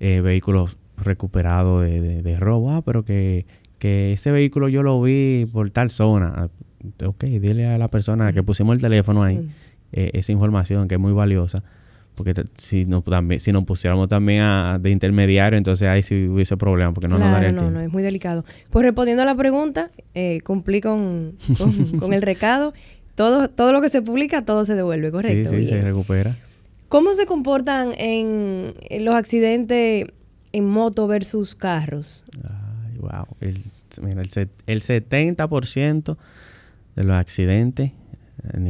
eh, 0.00 0.20
vehículos 0.20 0.76
recuperados 0.96 1.84
de, 1.84 2.22
de, 2.22 2.36
robo. 2.38 2.72
Ah, 2.72 2.82
pero 2.82 3.04
que, 3.04 3.46
que 3.78 4.14
ese 4.14 4.32
vehículo 4.32 4.68
yo 4.68 4.82
lo 4.82 5.00
vi 5.02 5.46
por 5.52 5.70
tal 5.70 5.90
zona. 5.90 6.32
Ah, 6.34 6.48
ok, 7.04 7.24
dile 7.24 7.66
a 7.66 7.78
la 7.78 7.88
persona 7.88 8.32
que 8.32 8.42
pusimos 8.42 8.76
el 8.76 8.80
teléfono 8.80 9.22
ahí 9.22 9.48
esa 9.92 10.32
información 10.32 10.88
que 10.88 10.96
es 10.96 11.00
muy 11.00 11.12
valiosa. 11.12 11.62
Porque 12.16 12.32
si, 12.56 12.86
no, 12.86 13.02
también, 13.02 13.40
si 13.40 13.52
nos 13.52 13.64
pusiéramos 13.64 14.08
también 14.08 14.40
a, 14.40 14.78
de 14.80 14.90
intermediario, 14.90 15.58
entonces 15.58 15.86
ahí 15.86 16.02
sí 16.02 16.26
hubiese 16.26 16.56
problema, 16.56 16.92
porque 16.92 17.08
no 17.08 17.18
nos 17.18 17.30
daría 17.30 17.52
no, 17.52 17.70
no, 17.70 17.80
es 17.80 17.92
muy 17.92 18.02
delicado. 18.02 18.44
Pues 18.70 18.84
respondiendo 18.84 19.22
a 19.22 19.26
la 19.26 19.34
pregunta, 19.34 19.90
eh, 20.14 20.40
cumplí 20.40 20.80
con, 20.80 21.36
con, 22.00 22.12
el 22.14 22.22
recado. 22.22 22.72
Todo, 23.14 23.48
todo 23.48 23.72
lo 23.72 23.80
que 23.82 23.90
se 23.90 24.02
publica, 24.02 24.44
todo 24.44 24.64
se 24.64 24.74
devuelve, 24.74 25.10
¿correcto? 25.10 25.50
Sí, 25.50 25.60
sí, 25.60 25.66
se 25.66 25.82
recupera. 25.82 26.36
¿Cómo 26.88 27.14
se 27.14 27.26
comportan 27.26 27.92
en, 27.98 28.74
los 29.00 29.14
accidentes 29.14 30.06
en 30.52 30.64
moto 30.64 31.06
versus 31.06 31.54
carros? 31.54 32.24
Ay, 32.42 32.98
wow. 32.98 33.26
El, 33.40 33.62
mira, 34.02 34.22
el, 34.22 34.48
el 34.66 34.80
70% 34.80 36.16
de 36.96 37.04
los 37.04 37.16
accidentes, 37.16 37.92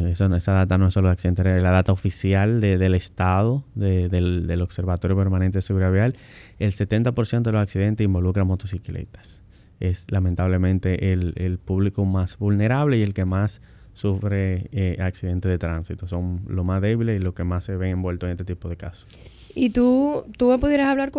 eso, 0.09 0.35
esa 0.35 0.53
data 0.53 0.79
no 0.79 0.89
es 0.89 0.95
solo 0.95 1.09
de 1.09 1.13
accidentes, 1.13 1.45
es 1.47 1.63
la 1.63 1.71
data 1.71 1.93
oficial 1.93 2.61
del 2.61 2.95
Estado, 2.95 3.65
del, 3.75 4.61
Observatorio 4.63 5.17
Permanente 5.17 5.59
de 5.59 5.63
Seguridad 5.63 5.93
Vial, 5.93 6.17
el 6.59 6.73
70% 6.73 7.43
de 7.43 7.53
los 7.53 7.63
accidentes 7.63 8.05
involucran 8.05 8.47
motocicletas. 8.47 9.43
Es 9.81 10.07
lamentablemente 10.11 11.13
el, 11.13 11.35
el 11.37 11.59
público 11.59 12.05
más 12.05 12.39
vulnerable 12.39 12.99
y 12.99 13.03
el 13.03 13.13
que 13.13 13.25
más 13.25 13.61
sufre 13.97 14.69
eh, 14.73 14.99
accidentes 15.01 15.51
de 15.51 15.59
tránsito. 15.59 16.07
Son 16.07 16.43
lo 16.47 16.65
más 16.65 16.83
débiles 16.83 17.19
y 17.21 17.25
lo 17.25 17.35
que 17.35 17.45
más 17.45 17.65
se 17.65 17.77
ven 17.77 17.91
envueltos 17.91 18.29
en 18.29 18.33
este 18.33 18.45
tipo 18.45 18.69
de 18.69 18.77
casos. 18.77 19.09
¿Y 19.55 19.71
tú, 19.71 20.25
tú 20.37 20.51
me 20.51 20.59
pudieras 20.59 20.89
hablar 20.89 21.11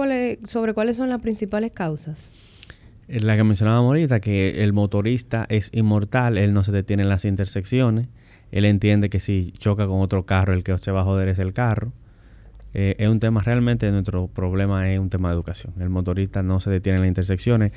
sobre 0.44 0.76
cuáles 0.76 0.96
son 0.96 1.10
las 1.10 1.20
principales 1.20 1.72
causas? 1.72 2.34
Eh, 3.08 3.20
la 3.20 3.36
que 3.36 3.44
mencionábamos 3.44 3.88
ahorita, 3.88 4.20
que 4.20 4.64
el 4.64 4.74
motorista 4.74 5.48
es 5.50 5.72
inmortal, 5.74 6.38
él 6.38 6.54
no 6.54 6.64
se 6.64 6.72
detiene 6.72 7.02
en 7.02 7.10
las 7.10 7.26
intersecciones, 7.26 8.10
él 8.52 8.66
entiende 8.66 9.10
que 9.10 9.20
si 9.20 9.52
choca 9.58 9.88
con 9.88 10.02
otro 10.02 10.26
carro, 10.26 10.54
el 10.54 10.64
que 10.64 10.78
se 10.78 10.92
va 10.92 11.02
a 11.02 11.04
joder 11.04 11.28
es 11.30 11.40
el 11.40 11.54
carro. 11.54 11.92
Eh, 12.74 12.96
es 13.00 13.08
un 13.08 13.20
tema, 13.20 13.42
realmente 13.42 13.90
nuestro 13.92 14.28
problema 14.28 14.92
es 14.92 15.00
un 15.00 15.10
tema 15.10 15.30
de 15.30 15.36
educación. 15.36 15.74
El 15.80 15.90
motorista 15.90 16.44
no 16.44 16.60
se 16.60 16.70
detiene 16.70 16.98
en 16.98 17.02
las 17.02 17.08
intersecciones, 17.08 17.72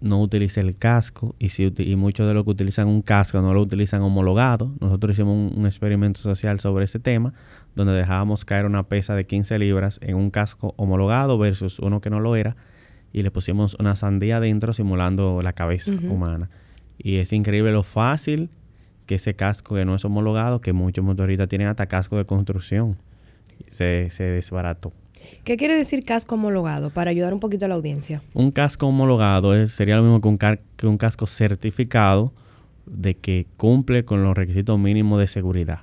no 0.00 0.20
utiliza 0.20 0.60
el 0.60 0.76
casco 0.76 1.34
y, 1.38 1.48
si, 1.48 1.72
y 1.76 1.96
muchos 1.96 2.26
de 2.28 2.34
los 2.34 2.44
que 2.44 2.50
utilizan 2.50 2.88
un 2.88 3.02
casco 3.02 3.40
no 3.40 3.52
lo 3.54 3.60
utilizan 3.60 4.02
homologado. 4.02 4.72
Nosotros 4.80 5.16
hicimos 5.16 5.52
un, 5.52 5.66
experimento 5.66 6.20
social 6.20 6.60
sobre 6.60 6.84
ese 6.84 7.00
tema, 7.00 7.32
donde 7.74 7.92
dejábamos 7.94 8.44
caer 8.44 8.66
una 8.66 8.84
pesa 8.84 9.14
de 9.14 9.26
15 9.26 9.58
libras 9.58 9.98
en 10.02 10.16
un 10.16 10.30
casco 10.30 10.74
homologado 10.76 11.38
versus 11.38 11.78
uno 11.78 12.00
que 12.00 12.10
no 12.10 12.20
lo 12.20 12.36
era 12.36 12.56
y 13.12 13.22
le 13.22 13.30
pusimos 13.30 13.74
una 13.78 13.96
sandía 13.96 14.36
adentro 14.36 14.72
simulando 14.72 15.40
la 15.42 15.52
cabeza 15.52 15.92
humana. 15.92 16.50
Y 16.98 17.16
es 17.16 17.32
increíble 17.32 17.72
lo 17.72 17.82
fácil 17.82 18.50
que 19.08 19.14
ese 19.14 19.34
casco 19.34 19.74
que 19.74 19.86
no 19.86 19.94
es 19.94 20.04
homologado, 20.04 20.60
que 20.60 20.74
muchos 20.74 21.02
motoristas 21.02 21.48
tienen 21.48 21.66
hasta 21.66 21.86
casco 21.86 22.18
de 22.18 22.26
construcción, 22.26 22.98
se, 23.70 24.10
se 24.10 24.24
desbarató. 24.24 24.92
¿Qué 25.44 25.56
quiere 25.56 25.74
decir 25.74 26.04
casco 26.04 26.34
homologado 26.34 26.90
para 26.90 27.10
ayudar 27.10 27.32
un 27.32 27.40
poquito 27.40 27.64
a 27.64 27.68
la 27.68 27.74
audiencia? 27.74 28.22
Un 28.34 28.50
casco 28.50 28.86
homologado 28.86 29.66
sería 29.66 29.96
lo 29.96 30.02
mismo 30.02 30.20
que 30.20 30.28
un, 30.28 30.38
que 30.76 30.86
un 30.86 30.98
casco 30.98 31.26
certificado 31.26 32.34
de 32.84 33.14
que 33.14 33.46
cumple 33.56 34.04
con 34.04 34.22
los 34.22 34.36
requisitos 34.36 34.78
mínimos 34.78 35.18
de 35.18 35.26
seguridad. 35.26 35.80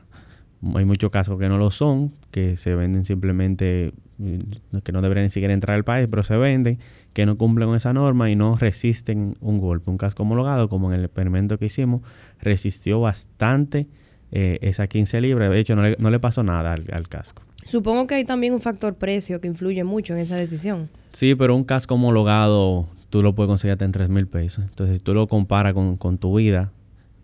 Hay 0.75 0.85
muchos 0.85 1.09
cascos 1.09 1.39
que 1.39 1.49
no 1.49 1.57
lo 1.57 1.71
son, 1.71 2.13
que 2.29 2.57
se 2.57 2.75
venden 2.75 3.05
simplemente, 3.05 3.91
que 4.83 4.91
no 4.91 5.01
deberían 5.01 5.25
ni 5.25 5.29
siquiera 5.29 5.53
entrar 5.53 5.75
al 5.75 5.83
país, 5.83 6.07
pero 6.09 6.23
se 6.23 6.37
venden, 6.37 6.79
que 7.13 7.25
no 7.25 7.37
cumplen 7.37 7.67
con 7.67 7.77
esa 7.77 7.93
norma 7.93 8.29
y 8.29 8.35
no 8.35 8.55
resisten 8.55 9.35
un 9.41 9.59
golpe. 9.59 9.91
Un 9.91 9.97
casco 9.97 10.23
homologado, 10.23 10.69
como 10.69 10.91
en 10.91 10.99
el 10.99 11.05
experimento 11.05 11.57
que 11.57 11.65
hicimos, 11.65 12.01
resistió 12.41 12.99
bastante 13.01 13.87
eh, 14.31 14.59
esa 14.61 14.87
15 14.87 15.21
libras. 15.21 15.51
De 15.51 15.59
hecho, 15.59 15.75
no 15.75 15.83
le, 15.83 15.95
no 15.99 16.09
le 16.09 16.19
pasó 16.19 16.43
nada 16.43 16.73
al 16.73 17.07
casco. 17.07 17.43
Supongo 17.65 18.05
que 18.05 18.15
hay 18.15 18.25
también 18.25 18.53
un 18.53 18.61
factor 18.61 18.93
precio 18.93 19.41
que 19.41 19.47
influye 19.47 19.83
mucho 19.83 20.13
en 20.13 20.19
esa 20.19 20.35
decisión. 20.35 20.87
Sí, 21.11 21.33
pero 21.33 21.55
un 21.55 21.63
casco 21.63 21.95
homologado 21.95 22.87
tú 23.09 23.23
lo 23.23 23.33
puedes 23.33 23.47
conseguir 23.47 23.73
hasta 23.73 23.85
en 23.85 23.91
3 23.91 24.09
mil 24.09 24.27
pesos. 24.27 24.63
Entonces, 24.63 24.97
si 24.97 25.03
tú 25.03 25.13
lo 25.13 25.27
comparas 25.27 25.73
con, 25.73 25.97
con 25.97 26.19
tu 26.19 26.35
vida 26.35 26.71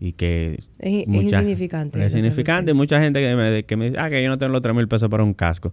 y 0.00 0.14
que... 0.14 0.58
Es, 0.80 1.06
insignificante. 1.06 2.04
Es 2.04 2.12
insignificante. 2.12 2.74
Mucha 2.74 3.00
gente 3.00 3.20
que 3.20 3.36
me, 3.36 3.62
que 3.62 3.76
me 3.76 3.84
dice, 3.86 3.98
ah, 4.00 4.10
que 4.10 4.20
yo 4.20 4.28
no 4.28 4.36
tengo 4.36 4.52
los 4.52 4.62
3 4.62 4.74
mil 4.74 4.88
pesos 4.88 5.08
para 5.08 5.22
un 5.22 5.32
casco. 5.32 5.72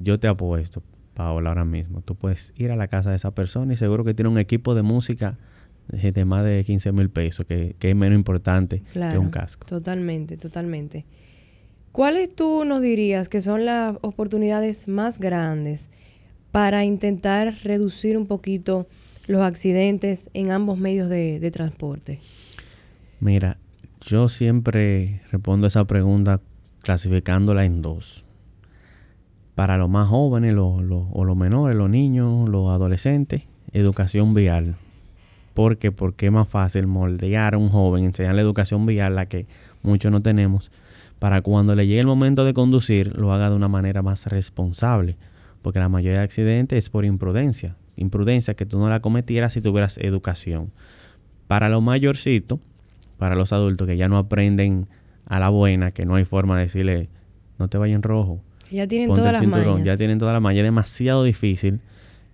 Yo 0.00 0.18
te 0.18 0.26
apuesto, 0.26 0.82
Paola, 1.14 1.50
ahora 1.50 1.64
mismo. 1.64 2.00
Tú 2.00 2.16
puedes 2.16 2.52
ir 2.56 2.72
a 2.72 2.76
la 2.76 2.88
casa 2.88 3.10
de 3.10 3.16
esa 3.16 3.30
persona 3.32 3.72
y 3.72 3.76
seguro 3.76 4.02
que 4.02 4.14
tiene 4.14 4.28
un 4.28 4.38
equipo 4.38 4.74
de 4.74 4.82
música 4.82 5.38
de 5.88 6.24
más 6.24 6.44
de 6.44 6.64
15 6.64 6.92
mil 6.92 7.10
pesos, 7.10 7.46
que, 7.46 7.74
que, 7.78 7.88
es 7.88 7.96
menos 7.96 8.16
importante 8.16 8.82
que 8.92 9.18
un 9.18 9.30
casco. 9.30 9.66
Totalmente, 9.66 10.36
totalmente. 10.36 11.04
¿Cuáles 11.92 12.34
tú 12.34 12.64
nos 12.64 12.80
dirías 12.80 13.28
que 13.28 13.40
son 13.40 13.64
las 13.64 13.96
oportunidades 14.00 14.86
más 14.86 15.18
grandes 15.18 15.88
para 16.52 16.84
intentar 16.84 17.54
reducir 17.64 18.16
un 18.16 18.26
poquito 18.26 18.86
los 19.26 19.42
accidentes 19.42 20.30
en 20.34 20.50
ambos 20.50 20.78
medios 20.78 21.08
de, 21.08 21.50
transporte? 21.52 22.20
Mira, 23.18 23.58
yo 24.00 24.28
siempre 24.28 25.22
respondo 25.30 25.66
esa 25.66 25.84
pregunta 25.84 26.40
clasificándola 26.82 27.64
en 27.64 27.82
dos. 27.82 28.24
Para 29.60 29.76
los 29.76 29.90
más 29.90 30.08
jóvenes 30.08 30.56
o 30.56 30.80
los 30.80 31.36
menores, 31.36 31.76
los 31.76 31.90
niños, 31.90 32.48
los 32.48 32.70
adolescentes, 32.70 33.42
educación 33.74 34.32
vial. 34.32 34.76
¿Por 35.52 35.76
qué? 35.76 35.92
Porque 35.92 36.24
es 36.28 36.32
más 36.32 36.48
fácil 36.48 36.86
moldear 36.86 37.52
a 37.52 37.58
un 37.58 37.68
joven, 37.68 38.04
enseñarle 38.04 38.40
educación 38.40 38.86
vial, 38.86 39.16
la 39.16 39.26
que 39.26 39.44
muchos 39.82 40.10
no 40.10 40.22
tenemos, 40.22 40.72
para 41.18 41.42
cuando 41.42 41.74
le 41.74 41.86
llegue 41.86 42.00
el 42.00 42.06
momento 42.06 42.46
de 42.46 42.54
conducir 42.54 43.14
lo 43.18 43.34
haga 43.34 43.50
de 43.50 43.56
una 43.56 43.68
manera 43.68 44.00
más 44.00 44.24
responsable, 44.28 45.18
porque 45.60 45.78
la 45.78 45.90
mayoría 45.90 46.20
de 46.20 46.24
accidentes 46.24 46.78
es 46.78 46.88
por 46.88 47.04
imprudencia, 47.04 47.76
imprudencia 47.96 48.54
que 48.54 48.64
tú 48.64 48.78
no 48.78 48.88
la 48.88 49.00
cometieras 49.00 49.52
si 49.52 49.60
tuvieras 49.60 49.98
educación. 49.98 50.70
Para 51.48 51.68
los 51.68 51.82
mayorcitos, 51.82 52.60
para 53.18 53.34
los 53.34 53.52
adultos 53.52 53.86
que 53.86 53.98
ya 53.98 54.08
no 54.08 54.16
aprenden 54.16 54.88
a 55.26 55.38
la 55.38 55.50
buena, 55.50 55.90
que 55.90 56.06
no 56.06 56.14
hay 56.14 56.24
forma 56.24 56.56
de 56.56 56.62
decirle, 56.62 57.10
no 57.58 57.68
te 57.68 57.76
vayas 57.76 57.96
en 57.96 58.02
rojo. 58.02 58.40
Ya 58.70 58.86
tienen 58.86 59.12
todas 59.14 59.32
las 59.32 59.46
mañas. 59.46 59.84
Ya 59.84 59.96
tienen 59.96 60.18
toda 60.18 60.32
la 60.32 60.40
maña. 60.40 60.60
Es 60.60 60.64
demasiado 60.64 61.24
difícil 61.24 61.80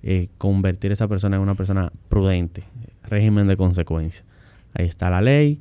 eh, 0.02 0.28
convertir 0.38 0.90
a 0.90 0.94
esa 0.94 1.08
persona 1.08 1.36
en 1.36 1.42
una 1.42 1.54
persona 1.54 1.92
prudente. 2.08 2.64
Régimen 3.04 3.46
de 3.46 3.56
consecuencia. 3.56 4.24
Ahí 4.74 4.86
está 4.86 5.10
la 5.10 5.20
ley 5.20 5.60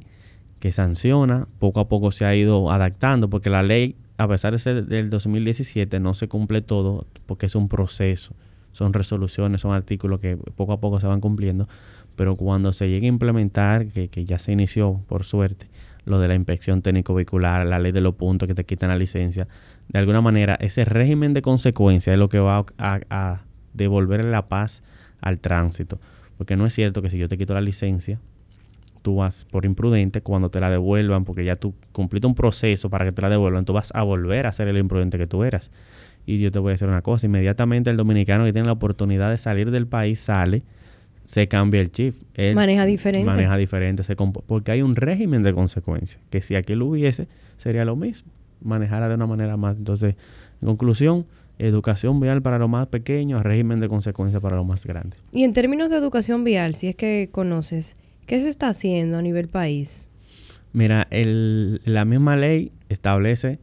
que 0.59 0.71
sanciona, 0.71 1.47
poco 1.59 1.79
a 1.79 1.87
poco 1.87 2.11
se 2.11 2.25
ha 2.25 2.35
ido 2.35 2.71
adaptando, 2.71 3.29
porque 3.29 3.51
la 3.51 3.61
ley, 3.61 3.95
a 4.17 4.27
pesar 4.27 4.53
de 4.53 4.57
ser 4.57 4.85
del 4.87 5.11
2017, 5.11 5.99
no 5.99 6.15
se 6.15 6.27
cumple 6.27 6.61
todo, 6.61 7.05
porque 7.27 7.45
es 7.45 7.53
un 7.53 7.69
proceso, 7.69 8.33
son 8.71 8.91
resoluciones, 8.91 9.61
son 9.61 9.73
artículos 9.73 10.19
que 10.19 10.37
poco 10.37 10.73
a 10.73 10.79
poco 10.79 10.99
se 10.99 11.05
van 11.05 11.21
cumpliendo, 11.21 11.67
pero 12.15 12.35
cuando 12.35 12.73
se 12.73 12.89
llegue 12.89 13.05
a 13.05 13.09
implementar, 13.09 13.85
que, 13.85 14.25
ya 14.25 14.39
se 14.39 14.53
inició 14.53 15.01
por 15.07 15.23
suerte, 15.23 15.67
lo 16.05 16.19
de 16.19 16.27
la 16.27 16.35
inspección 16.35 16.81
técnico 16.81 17.13
vehicular, 17.13 17.65
la 17.65 17.79
ley 17.79 17.91
de 17.91 18.01
los 18.01 18.15
puntos 18.15 18.47
que 18.47 18.55
te 18.55 18.63
quitan 18.63 18.89
la 18.89 18.97
licencia, 18.97 19.47
de 19.89 19.99
alguna 19.99 20.21
manera 20.21 20.55
ese 20.59 20.85
régimen 20.85 21.33
de 21.33 21.41
consecuencia 21.41 22.13
es 22.13 22.19
lo 22.19 22.29
que 22.29 22.39
va 22.39 22.65
a, 22.77 22.99
a 23.09 23.41
devolver 23.73 24.23
la 24.23 24.47
paz 24.47 24.83
al 25.21 25.39
tránsito, 25.39 25.99
porque 26.37 26.55
no 26.55 26.65
es 26.65 26.73
cierto 26.73 27.01
que 27.01 27.09
si 27.09 27.17
yo 27.17 27.27
te 27.27 27.37
quito 27.37 27.53
la 27.53 27.61
licencia, 27.61 28.19
tú 29.05 29.17
vas 29.17 29.45
por 29.45 29.65
imprudente, 29.65 30.21
cuando 30.21 30.49
te 30.49 30.59
la 30.59 30.67
devuelvan, 30.67 31.25
porque 31.25 31.45
ya 31.45 31.55
tú 31.55 31.75
cumpliste 31.91 32.25
un 32.25 32.33
proceso 32.33 32.89
para 32.89 33.05
que 33.05 33.11
te 33.11 33.21
la 33.21 33.29
devuelvan, 33.29 33.63
tú 33.63 33.71
vas 33.71 33.91
a 33.93 34.01
volver 34.01 34.47
a 34.47 34.51
ser 34.51 34.67
el 34.67 34.77
imprudente 34.77 35.19
que 35.19 35.27
tú 35.27 35.43
eras. 35.43 35.69
Y 36.25 36.39
yo 36.39 36.49
te 36.49 36.57
voy 36.57 36.71
a 36.71 36.73
decir 36.73 36.87
una 36.87 37.03
cosa, 37.03 37.27
inmediatamente 37.27 37.91
el 37.91 37.97
dominicano 37.97 38.45
que 38.45 38.51
tiene 38.51 38.65
la 38.65 38.71
oportunidad 38.71 39.29
de 39.29 39.37
salir 39.37 39.69
del 39.69 39.85
país 39.85 40.19
sale, 40.19 40.63
se 41.25 41.47
cambia 41.47 41.81
el 41.81 41.91
chip. 41.91 42.15
maneja 42.53 42.85
diferente. 42.85 43.25
Maneja 43.25 43.57
diferente, 43.57 44.03
se 44.03 44.15
porque 44.15 44.71
hay 44.71 44.81
un 44.81 44.95
régimen 44.95 45.43
de 45.43 45.53
consecuencias, 45.53 46.21
que 46.29 46.41
si 46.41 46.55
aquí 46.55 46.75
lo 46.75 46.87
hubiese, 46.87 47.27
sería 47.57 47.85
lo 47.85 47.95
mismo, 47.95 48.31
manejara 48.61 49.09
de 49.09 49.15
una 49.15 49.27
manera 49.27 49.57
más. 49.57 49.77
Entonces, 49.77 50.15
en 50.61 50.67
conclusión, 50.67 51.25
educación 51.59 52.19
vial 52.19 52.41
para 52.41 52.59
los 52.59 52.69
más 52.69 52.87
pequeños, 52.87 53.43
régimen 53.43 53.79
de 53.79 53.89
consecuencias 53.89 54.41
para 54.41 54.55
los 54.55 54.65
más 54.65 54.85
grandes. 54.85 55.19
Y 55.31 55.43
en 55.43 55.53
términos 55.53 55.89
de 55.89 55.97
educación 55.97 56.43
vial, 56.43 56.75
si 56.75 56.87
es 56.87 56.95
que 56.95 57.29
conoces, 57.31 57.95
¿Qué 58.25 58.41
se 58.41 58.49
está 58.49 58.69
haciendo 58.69 59.17
a 59.17 59.21
nivel 59.21 59.47
país? 59.47 60.09
Mira, 60.73 61.07
el, 61.11 61.81
la 61.85 62.05
misma 62.05 62.35
ley 62.35 62.71
establece 62.89 63.59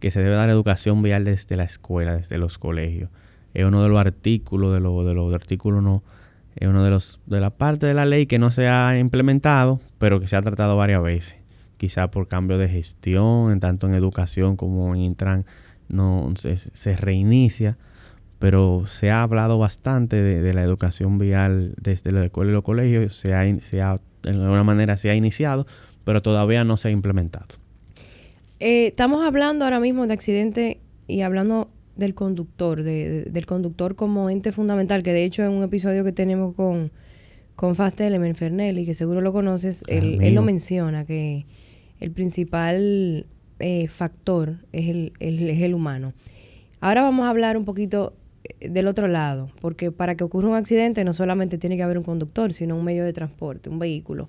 que 0.00 0.10
se 0.10 0.20
debe 0.20 0.34
dar 0.34 0.50
educación 0.50 1.00
vial 1.02 1.24
desde 1.24 1.56
la 1.56 1.64
escuela, 1.64 2.16
desde 2.16 2.36
los 2.36 2.58
colegios. 2.58 3.08
Es 3.54 3.64
uno 3.64 3.82
de 3.82 3.88
los 3.88 4.00
artículos, 4.00 4.74
de 4.74 4.80
los 4.80 5.06
de 5.06 5.14
los 5.14 5.32
artículos 5.32 5.82
no, 5.82 6.02
es 6.56 6.68
uno 6.68 6.84
de 6.84 6.90
los 6.90 7.20
de 7.26 7.40
la 7.40 7.50
parte 7.50 7.86
de 7.86 7.94
la 7.94 8.04
ley 8.04 8.26
que 8.26 8.38
no 8.38 8.50
se 8.50 8.68
ha 8.68 8.98
implementado, 8.98 9.80
pero 9.98 10.20
que 10.20 10.28
se 10.28 10.36
ha 10.36 10.42
tratado 10.42 10.76
varias 10.76 11.02
veces. 11.02 11.36
Quizá 11.76 12.10
por 12.10 12.28
cambio 12.28 12.58
de 12.58 12.68
gestión, 12.68 13.58
tanto 13.60 13.86
en 13.86 13.94
educación 13.94 14.56
como 14.56 14.94
en 14.94 15.00
Intran, 15.00 15.46
no 15.88 16.32
se, 16.36 16.56
se 16.56 16.96
reinicia 16.96 17.78
pero 18.40 18.84
se 18.86 19.10
ha 19.10 19.22
hablado 19.22 19.58
bastante 19.58 20.16
de, 20.16 20.54
la 20.54 20.62
educación 20.62 21.18
vial 21.18 21.74
desde 21.78 22.10
la 22.10 22.24
escuela 22.24 22.50
y 22.50 22.54
los 22.54 22.64
colegios, 22.64 23.14
se 23.14 23.34
ha, 23.34 23.60
se 23.60 23.82
ha, 23.82 23.96
de 24.22 24.30
alguna 24.30 24.64
manera 24.64 24.96
se 24.96 25.10
ha 25.10 25.14
iniciado, 25.14 25.66
pero 26.04 26.22
todavía 26.22 26.64
no 26.64 26.78
se 26.78 26.88
ha 26.88 26.90
implementado. 26.90 27.46
Eh, 28.58 28.88
estamos 28.88 29.24
hablando 29.26 29.66
ahora 29.66 29.78
mismo 29.78 30.06
de 30.06 30.14
accidente 30.14 30.80
y 31.06 31.20
hablando 31.20 31.68
del 31.96 32.14
conductor, 32.14 32.82
del 32.82 33.46
conductor 33.46 33.94
como 33.94 34.30
ente 34.30 34.52
fundamental, 34.52 35.02
que 35.02 35.12
de 35.12 35.24
hecho 35.24 35.42
en 35.42 35.50
un 35.50 35.62
episodio 35.62 36.04
que 36.04 36.12
tenemos 36.12 36.54
con, 36.54 36.90
con 37.56 37.74
Fast 37.74 38.00
Element 38.00 38.36
Fernelli, 38.36 38.86
que 38.86 38.94
seguro 38.94 39.20
lo 39.20 39.32
conoces, 39.32 39.84
él, 39.86 40.34
lo 40.34 40.42
menciona, 40.42 41.04
que 41.04 41.46
el 42.00 42.10
principal 42.10 43.26
eh, 43.58 43.88
factor 43.88 44.56
es 44.72 44.88
el, 44.88 45.12
es 45.18 45.62
el 45.62 45.74
humano. 45.74 46.14
Ahora 46.80 47.02
vamos 47.02 47.26
a 47.26 47.30
hablar 47.30 47.56
un 47.56 47.64
poquito 47.64 48.14
del 48.60 48.86
otro 48.86 49.08
lado, 49.08 49.50
porque 49.60 49.90
para 49.90 50.14
que 50.14 50.24
ocurra 50.24 50.48
un 50.48 50.54
accidente 50.54 51.04
no 51.04 51.12
solamente 51.12 51.58
tiene 51.58 51.76
que 51.76 51.82
haber 51.82 51.98
un 51.98 52.04
conductor, 52.04 52.52
sino 52.52 52.76
un 52.76 52.84
medio 52.84 53.04
de 53.04 53.12
transporte, 53.12 53.68
un 53.68 53.78
vehículo. 53.78 54.28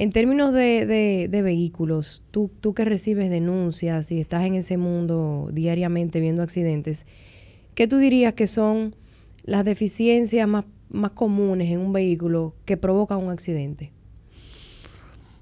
En 0.00 0.10
términos 0.10 0.54
de, 0.54 0.86
de, 1.28 1.42
vehículos, 1.42 2.22
tú, 2.30 2.50
tú 2.60 2.72
que 2.72 2.84
recibes 2.84 3.30
denuncias 3.30 4.12
y 4.12 4.20
estás 4.20 4.44
en 4.44 4.54
ese 4.54 4.76
mundo 4.76 5.48
diariamente 5.52 6.20
viendo 6.20 6.44
accidentes, 6.44 7.04
¿qué 7.74 7.88
tú 7.88 7.98
dirías 7.98 8.32
que 8.34 8.46
son 8.46 8.94
las 9.42 9.64
deficiencias 9.64 10.46
más, 10.46 10.66
más 10.88 11.10
comunes 11.10 11.72
en 11.72 11.80
un 11.80 11.92
vehículo 11.92 12.54
que 12.64 12.76
provocan 12.76 13.18
un 13.18 13.30
accidente? 13.30 13.90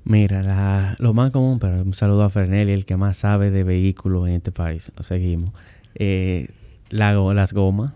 Mira, 0.04 0.96
lo 1.00 1.12
más 1.12 1.32
común, 1.32 1.58
pero 1.58 1.82
un 1.82 1.92
saludo 1.92 2.22
a 2.22 2.30
Fernelli, 2.30 2.72
el 2.72 2.86
que 2.86 2.96
más 2.96 3.18
sabe 3.18 3.50
de 3.50 3.62
vehículos 3.62 4.26
en 4.26 4.36
este 4.36 4.52
país. 4.52 4.90
Seguimos. 5.00 5.50
Eh, 5.96 6.48
las 6.88 7.52
gomas, 7.52 7.92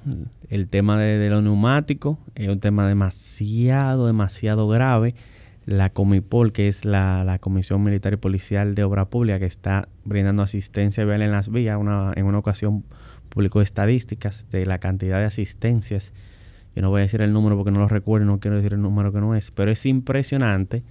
el 0.51 0.69
tema 0.69 1.01
de, 1.01 1.31
los 1.31 1.43
neumáticos 1.43 2.19
es 2.35 2.49
un 2.49 2.61
tema 2.61 2.87
demasiado, 2.87 4.07
demasiado 4.07 4.69
grave. 4.69 5.15
La 5.67 5.91
Comipol, 5.91 6.53
que 6.53 6.69
es 6.69 6.85
la, 6.85 7.39
Comisión 7.41 7.83
Militar 7.83 8.13
y 8.13 8.17
Policial 8.17 8.75
de 8.75 8.85
Obra 8.85 9.05
Pública, 9.05 9.39
que 9.39 9.47
está 9.47 9.89
brindando 10.05 10.43
asistencia 10.43 11.05
vial 11.05 11.23
en 11.23 11.33
las 11.33 11.51
vías, 11.51 11.77
una, 11.77 12.13
en 12.17 12.25
una 12.25 12.39
ocasión 12.39 12.85
publicó 13.29 13.63
estadísticas 13.63 14.45
de 14.51 14.67
la 14.67 14.79
cantidad 14.79 15.19
de 15.19 15.25
asistencias. 15.25 16.13
Yo 16.75 16.83
no 16.83 16.91
voy 16.91 17.01
a 17.01 17.03
decir 17.03 17.21
el 17.23 17.33
número 17.33 17.57
porque 17.57 17.71
no 17.71 17.81
lo 17.81 17.89
recuerdo, 17.89 18.27
no 18.27 18.41
quiero 18.41 18.57
decir 18.57 18.75
el 18.75 18.83
número 18.83 19.13
que 19.13 19.21
no 19.21 19.35
es, 19.35 19.51
pero 19.51 19.71
es 19.71 19.87
impresionante 19.87 20.83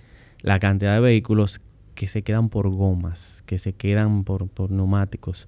la 0.41 0.59
cantidad 0.59 0.95
de 0.95 1.01
vehículos 1.01 1.61
que 1.95 2.07
se 2.07 2.21
quedan 2.21 2.49
por 2.49 2.69
gomas, 2.69 3.43
que 3.45 3.57
se 3.57 3.73
quedan 3.73 4.23
por, 4.23 4.47
neumáticos, 4.71 5.47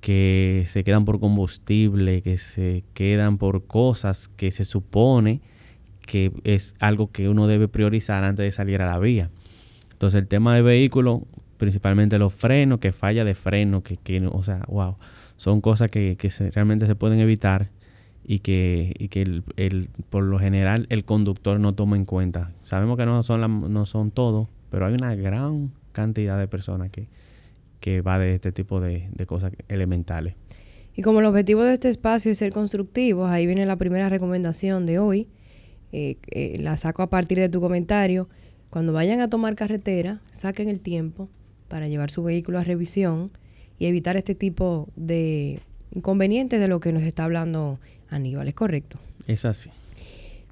que 0.00 0.64
se 0.66 0.84
quedan 0.84 1.04
por 1.04 1.20
combustible, 1.20 2.22
que 2.22 2.38
se 2.38 2.84
quedan 2.92 3.38
por 3.38 3.66
cosas 3.66 4.28
que 4.28 4.50
se 4.50 4.64
supone 4.64 5.40
que 6.06 6.32
es 6.44 6.74
algo 6.78 7.10
que 7.10 7.28
uno 7.28 7.46
debe 7.46 7.68
priorizar 7.68 8.24
antes 8.24 8.44
de 8.44 8.52
salir 8.52 8.80
a 8.80 8.86
la 8.86 8.98
vía. 8.98 9.30
Entonces 9.92 10.20
el 10.22 10.28
tema 10.28 10.54
de 10.54 10.62
vehículos, 10.62 11.22
principalmente 11.58 12.18
los 12.18 12.32
frenos, 12.32 12.80
que 12.80 12.92
falla 12.92 13.24
de 13.24 13.34
freno, 13.34 13.82
que, 13.82 13.96
que 13.96 14.26
o 14.26 14.42
sea, 14.42 14.62
wow, 14.68 14.96
son 15.36 15.60
cosas 15.60 15.90
que, 15.90 16.16
que 16.16 16.30
realmente 16.50 16.86
se 16.86 16.94
pueden 16.94 17.20
evitar 17.20 17.70
y 18.24 18.40
que, 18.40 18.94
y 18.98 19.08
que 19.08 19.22
el, 19.22 19.88
por 20.10 20.24
lo 20.24 20.38
general 20.38 20.86
el 20.90 21.04
conductor 21.04 21.60
no 21.60 21.74
toma 21.74 21.96
en 21.96 22.04
cuenta. 22.04 22.52
Sabemos 22.62 22.96
que 22.96 23.06
no 23.06 23.22
son, 23.22 23.72
no 23.72 23.86
son 23.86 24.10
todos, 24.10 24.48
pero 24.70 24.86
hay 24.86 24.94
una 24.94 25.14
gran 25.14 25.70
cantidad 25.92 26.38
de 26.38 26.48
personas 26.48 26.90
que, 26.90 27.08
que 27.80 28.00
va 28.00 28.18
de 28.18 28.34
este 28.34 28.50
tipo 28.50 28.80
de, 28.80 29.08
cosas 29.26 29.52
elementales. 29.68 30.34
Y 30.94 31.02
como 31.02 31.20
el 31.20 31.26
objetivo 31.26 31.62
de 31.62 31.74
este 31.74 31.88
espacio 31.88 32.32
es 32.32 32.38
ser 32.38 32.52
constructivos, 32.52 33.30
ahí 33.30 33.46
viene 33.46 33.64
la 33.64 33.76
primera 33.76 34.08
recomendación 34.08 34.86
de 34.86 34.98
hoy. 34.98 35.28
Eh, 35.98 36.18
eh, 36.30 36.58
la 36.60 36.76
saco 36.76 37.00
a 37.00 37.06
partir 37.08 37.38
de 37.38 37.48
tu 37.48 37.58
comentario. 37.58 38.28
Cuando 38.68 38.92
vayan 38.92 39.22
a 39.22 39.30
tomar 39.30 39.56
carretera, 39.56 40.20
saquen 40.30 40.68
el 40.68 40.78
tiempo 40.78 41.30
para 41.68 41.88
llevar 41.88 42.10
su 42.10 42.22
vehículo 42.22 42.58
a 42.58 42.64
revisión 42.64 43.30
y 43.78 43.86
evitar 43.86 44.18
este 44.18 44.34
tipo 44.34 44.88
de 44.94 45.60
inconvenientes 45.94 46.60
de 46.60 46.68
lo 46.68 46.80
que 46.80 46.92
nos 46.92 47.02
está 47.02 47.24
hablando 47.24 47.78
Aníbal, 48.10 48.46
¿es 48.46 48.54
correcto? 48.54 48.98
Es 49.26 49.46
así. 49.46 49.70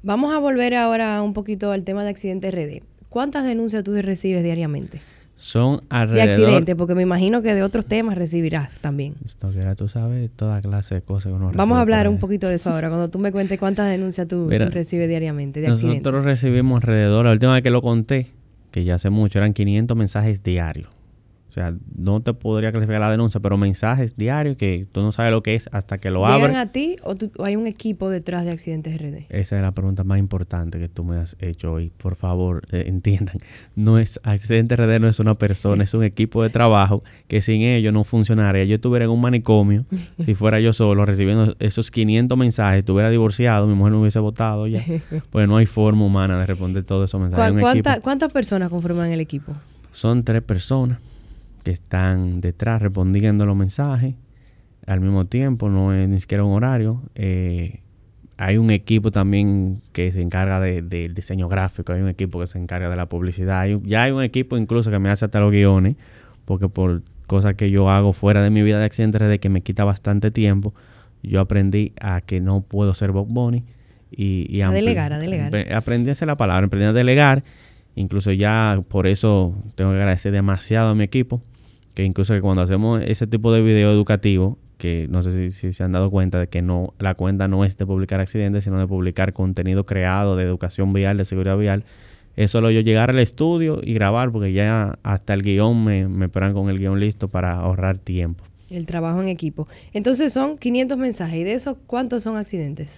Vamos 0.03 0.33
a 0.33 0.39
volver 0.39 0.75
ahora 0.75 1.21
un 1.21 1.35
poquito 1.35 1.73
al 1.73 1.85
tema 1.85 2.05
de 2.05 2.09
accidentes 2.09 2.55
RD. 2.55 2.83
¿Cuántas 3.11 3.45
denuncias 3.45 3.85
tú 3.85 3.93
recibes 4.01 4.43
diariamente? 4.43 5.03
Son 5.45 5.83
alrededor... 5.91 6.27
De 6.27 6.33
accidentes, 6.33 6.75
porque 6.75 6.95
me 6.95 7.03
imagino 7.03 7.43
que 7.43 7.53
de 7.53 7.63
otros 7.63 7.85
temas 7.85 8.17
recibirás 8.17 8.71
también. 8.81 9.13
Esto 9.27 9.51
que 9.51 9.61
tú 9.77 9.89
sabes 9.89 10.31
toda 10.35 10.63
clase 10.63 10.95
de 10.95 11.03
cosas 11.03 11.33
que 11.33 11.37
uno 11.37 11.53
Vamos 11.55 11.77
a 11.77 11.83
hablar 11.83 12.09
un 12.09 12.19
poquito 12.19 12.49
de 12.49 12.55
eso 12.55 12.71
ahora, 12.71 12.89
cuando 12.89 13.11
tú 13.11 13.19
me 13.19 13.31
cuentes 13.31 13.59
cuántas 13.59 13.91
denuncias 13.91 14.27
tú, 14.27 14.49
recibes 14.49 15.07
diariamente 15.07 15.61
de 15.61 15.69
nosotros 15.69 15.85
accidentes. 15.85 16.13
Nosotros 16.13 16.25
recibimos 16.25 16.83
alrededor, 16.83 17.27
la 17.27 17.33
última 17.33 17.53
vez 17.53 17.63
que 17.63 17.69
lo 17.69 17.83
conté, 17.83 18.29
que 18.71 18.85
ya 18.85 18.95
hace 18.95 19.11
mucho, 19.11 19.39
eran 19.39 19.53
500 19.53 19.95
mensajes 19.95 20.43
diarios. 20.43 20.89
O 21.55 21.61
sea, 21.61 21.73
no 21.97 22.21
te 22.21 22.35
podría 22.35 22.73
clasificar 22.73 23.01
la 23.01 23.13
denuncia, 23.13 23.39
pero 23.39 23.57
mensajes 23.57 24.17
diarios 24.17 24.57
que 24.57 24.89
tú 24.91 25.03
no 25.03 25.13
sabes 25.13 25.31
lo 25.31 25.45
que 25.45 25.55
es 25.55 25.69
hasta 25.71 25.99
que 25.99 26.11
lo 26.11 26.27
abres. 26.27 26.49
¿Llegan 26.49 26.57
a 26.57 26.73
ti 26.73 26.97
o, 27.05 27.15
hay 27.45 27.55
un 27.55 27.69
equipo 27.69 28.11
detrás 28.11 28.45
de 28.45 28.51
Accidentes 28.51 29.01
RD? 29.01 29.27
Esa 29.29 29.55
es 29.55 29.63
la 29.63 29.71
pregunta 29.71 30.03
más 30.03 30.19
importante 30.19 30.81
que 30.81 30.89
tú 30.89 31.05
me 31.05 31.17
has 31.17 31.37
hecho 31.39 31.75
hoy. 31.75 31.93
Por 31.97 32.17
favor, 32.17 32.67
eh, 32.73 32.87
entiendan. 32.89 33.37
No 33.77 34.01
es 34.01 34.19
Accidentes 34.25 34.77
RD 34.77 34.99
no 34.99 35.07
es 35.07 35.21
una 35.21 35.37
persona, 35.37 35.85
es 35.85 35.95
un 35.95 36.03
equipo 36.03 36.43
de 36.43 36.51
trabajo 36.51 37.05
que 37.29 37.41
sin 37.41 37.63
ellos 37.63 37.93
no 37.93 38.03
funcionaría. 38.03 38.65
Yo 38.65 38.75
estuviera 38.75 39.05
en 39.05 39.13
un 39.13 39.21
manicomio, 39.21 39.85
si 40.25 40.35
fuera 40.35 40.59
yo 40.59 40.73
solo 40.73 41.07
recibiendo 41.07 41.55
esos 41.61 41.93
500 41.93 42.37
mensajes, 42.37 42.81
estuviera 42.81 43.11
divorciado, 43.11 43.69
mi 43.69 43.75
mujer 43.75 43.93
no 43.93 44.01
hubiese 44.01 44.19
votado 44.19 44.67
ya. 44.67 44.85
Pues 45.31 45.47
no 45.47 45.57
hay 45.57 45.67
forma 45.67 46.05
humana 46.05 46.37
de 46.41 46.47
responder 46.47 46.85
todos 46.85 47.09
esos 47.09 47.21
mensajes. 47.21 48.03
¿Cuántas 48.03 48.33
personas 48.33 48.71
conforman 48.71 49.13
el 49.13 49.21
equipo? 49.21 49.53
Son 49.93 50.25
tres 50.25 50.43
personas 50.43 50.99
que 51.65 51.73
están 51.73 52.41
detrás 52.41 52.81
respondiendo 52.81 53.47
los 53.47 53.57
mensajes. 53.57 54.15
Al 54.87 55.01
mismo 55.01 55.25
tiempo, 55.25 55.71
no 55.71 55.95
es 55.95 56.09
ni 56.09 56.21
siquiera 56.21 56.45
un 56.45 56.53
horario. 56.53 57.03
Eh, 57.15 57.81
hay 58.37 58.59
un 58.59 58.71
equipo 58.71 59.11
también 59.11 59.81
que 59.93 60.13
se 60.13 60.21
encarga 60.21 60.61
del 60.61 61.15
diseño 61.15 61.49
gráfico, 61.49 61.93
hay 61.93 62.03
un 62.03 62.09
equipo 62.09 62.39
que 62.41 62.47
se 62.47 62.59
encarga 62.59 62.91
de 62.91 62.97
la 62.97 63.07
publicidad, 63.07 63.67
ya 63.85 64.03
hay 64.03 64.13
un 64.13 64.23
equipo 64.23 64.57
incluso 64.57 64.91
que 64.91 64.99
me 64.99 65.09
hace 65.09 65.25
hasta 65.25 65.41
los 65.41 65.53
guiones, 65.53 65.97
porque 66.45 66.69
por 66.69 67.03
cosas 67.27 67.55
que 67.55 67.71
yo 67.71 67.91
hago 67.91 68.13
fuera 68.13 68.43
de 68.43 68.51
mi 68.51 68.63
vida 68.63 68.79
de 68.79 68.85
accidentes 68.85 69.27
de 69.29 69.39
que 69.39 69.49
me 69.49 69.63
quita 69.63 69.85
bastante 69.85 70.31
tiempo, 70.33 70.75
yo 71.23 71.41
aprendí 71.41 71.93
a 72.01 72.21
que 72.21 72.41
no 72.41 72.61
puedo 72.61 72.93
ser 72.93 73.13
Bob 73.13 73.29
Bunny 73.29 73.65
y, 74.11 74.61
a 74.61 74.71
delegar, 74.71 75.13
a 75.13 75.19
delegar. 75.19 75.73
Aprendí 75.73 76.11
a 76.11 76.13
hacer 76.13 76.27
la 76.27 76.37
palabra, 76.37 76.67
aprendí 76.67 76.87
a 76.87 76.93
delegar, 76.93 77.43
incluso 77.95 78.33
ya 78.33 78.83
por 78.89 79.07
eso 79.07 79.55
tengo 79.77 79.93
que 79.93 79.99
agradecer 79.99 80.33
demasiado 80.33 80.91
a 80.91 80.95
mi 80.97 81.05
equipo 81.05 81.41
que 81.95 82.05
incluso 82.05 82.35
que 82.35 82.41
cuando 82.41 82.63
hacemos 82.63 83.03
ese 83.07 83.27
tipo 83.27 83.53
de 83.53 83.63
video 83.63 83.91
educativo, 83.93 84.59
que 84.79 85.07
no 85.09 85.23
sé 85.23 85.51
si, 85.51 85.73
se 85.73 85.85
han 85.85 85.93
dado 85.93 86.11
cuenta 86.11 86.41
de 86.41 86.47
que 86.49 86.61
no 86.61 86.93
la 86.99 87.15
cuenta 87.15 87.49
no 87.49 87.65
es 87.65 87.79
de 87.79 87.87
publicar 87.87 88.21
accidentes, 88.21 88.65
sino 88.65 88.79
de 88.79 88.87
publicar 88.87 89.33
contenido 89.33 89.87
creado 89.87 90.37
de 90.37 90.45
educación 90.45 90.93
vial, 90.93 91.17
de 91.17 91.25
seguridad 91.25 91.57
vial. 91.57 91.85
Es 92.37 92.51
solo 92.51 92.71
yo 92.73 92.81
llegar 92.81 93.11
al 93.11 93.21
estudio 93.21 93.81
y 93.83 93.95
grabar, 93.95 94.33
porque 94.33 94.53
ya 94.53 94.99
hasta 95.05 95.35
el 95.35 95.43
guion 95.43 95.85
me, 95.85 96.09
me 96.09 96.27
esperan 96.27 96.53
con 96.53 96.69
el 96.69 96.79
guion 96.79 96.99
listo 96.99 97.29
para 97.29 97.53
ahorrar 97.53 97.99
tiempo. 97.99 98.45
El 98.71 98.87
trabajo 98.87 99.23
en 99.23 99.29
equipo. 99.29 99.69
Entonces 99.93 100.33
son 100.33 100.59
500 100.59 100.99
mensajes. 100.99 101.37
¿Y 101.39 101.45
de 101.45 101.55
esos 101.55 101.77
cuántos 101.87 102.25
son 102.25 102.37
accidentes? 102.37 102.91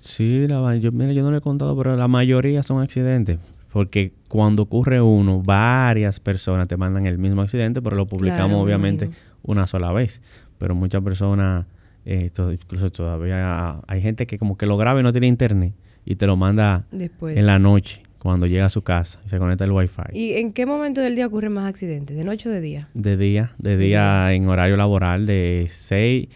Sí, 0.00 0.46
la, 0.48 0.76
yo, 0.76 0.90
mira, 0.90 1.12
yo 1.12 1.22
no 1.22 1.30
le 1.30 1.38
he 1.38 1.40
contado, 1.40 1.76
pero 1.76 1.96
la 1.96 2.08
mayoría 2.08 2.62
son 2.62 2.82
accidentes. 2.82 3.38
Porque 3.72 4.12
cuando 4.28 4.62
ocurre 4.62 5.00
uno, 5.00 5.42
varias 5.42 6.20
personas 6.20 6.68
te 6.68 6.76
mandan 6.76 7.06
el 7.06 7.16
mismo 7.16 7.40
accidente, 7.40 7.80
pero 7.80 7.96
lo 7.96 8.06
publicamos 8.06 8.62
obviamente 8.62 9.08
una 9.42 9.66
sola 9.66 9.92
vez. 9.92 10.20
Pero 10.58 10.74
muchas 10.74 11.02
personas, 11.02 11.64
eh, 12.04 12.30
incluso 12.52 12.90
todavía 12.92 13.80
hay 13.86 14.02
gente 14.02 14.26
que 14.26 14.38
como 14.38 14.58
que 14.58 14.66
lo 14.66 14.76
graba 14.76 15.00
y 15.00 15.02
no 15.02 15.10
tiene 15.10 15.26
internet 15.26 15.72
y 16.04 16.16
te 16.16 16.26
lo 16.26 16.36
manda 16.36 16.84
en 16.92 17.46
la 17.46 17.58
noche 17.58 18.02
cuando 18.18 18.46
llega 18.46 18.66
a 18.66 18.70
su 18.70 18.82
casa 18.82 19.20
y 19.24 19.30
se 19.30 19.38
conecta 19.38 19.64
el 19.64 19.72
wifi. 19.72 20.02
¿Y 20.12 20.34
en 20.34 20.52
qué 20.52 20.66
momento 20.66 21.00
del 21.00 21.16
día 21.16 21.26
ocurren 21.26 21.52
más 21.52 21.66
accidentes? 21.66 22.14
¿De 22.16 22.24
noche 22.24 22.50
o 22.50 22.52
de 22.52 22.60
día? 22.60 22.88
De 22.92 23.16
día, 23.16 23.52
de, 23.58 23.78
día, 23.78 24.32
en 24.34 24.48
horario 24.48 24.76
laboral 24.76 25.26
de 25.26 25.66
6 25.70 26.28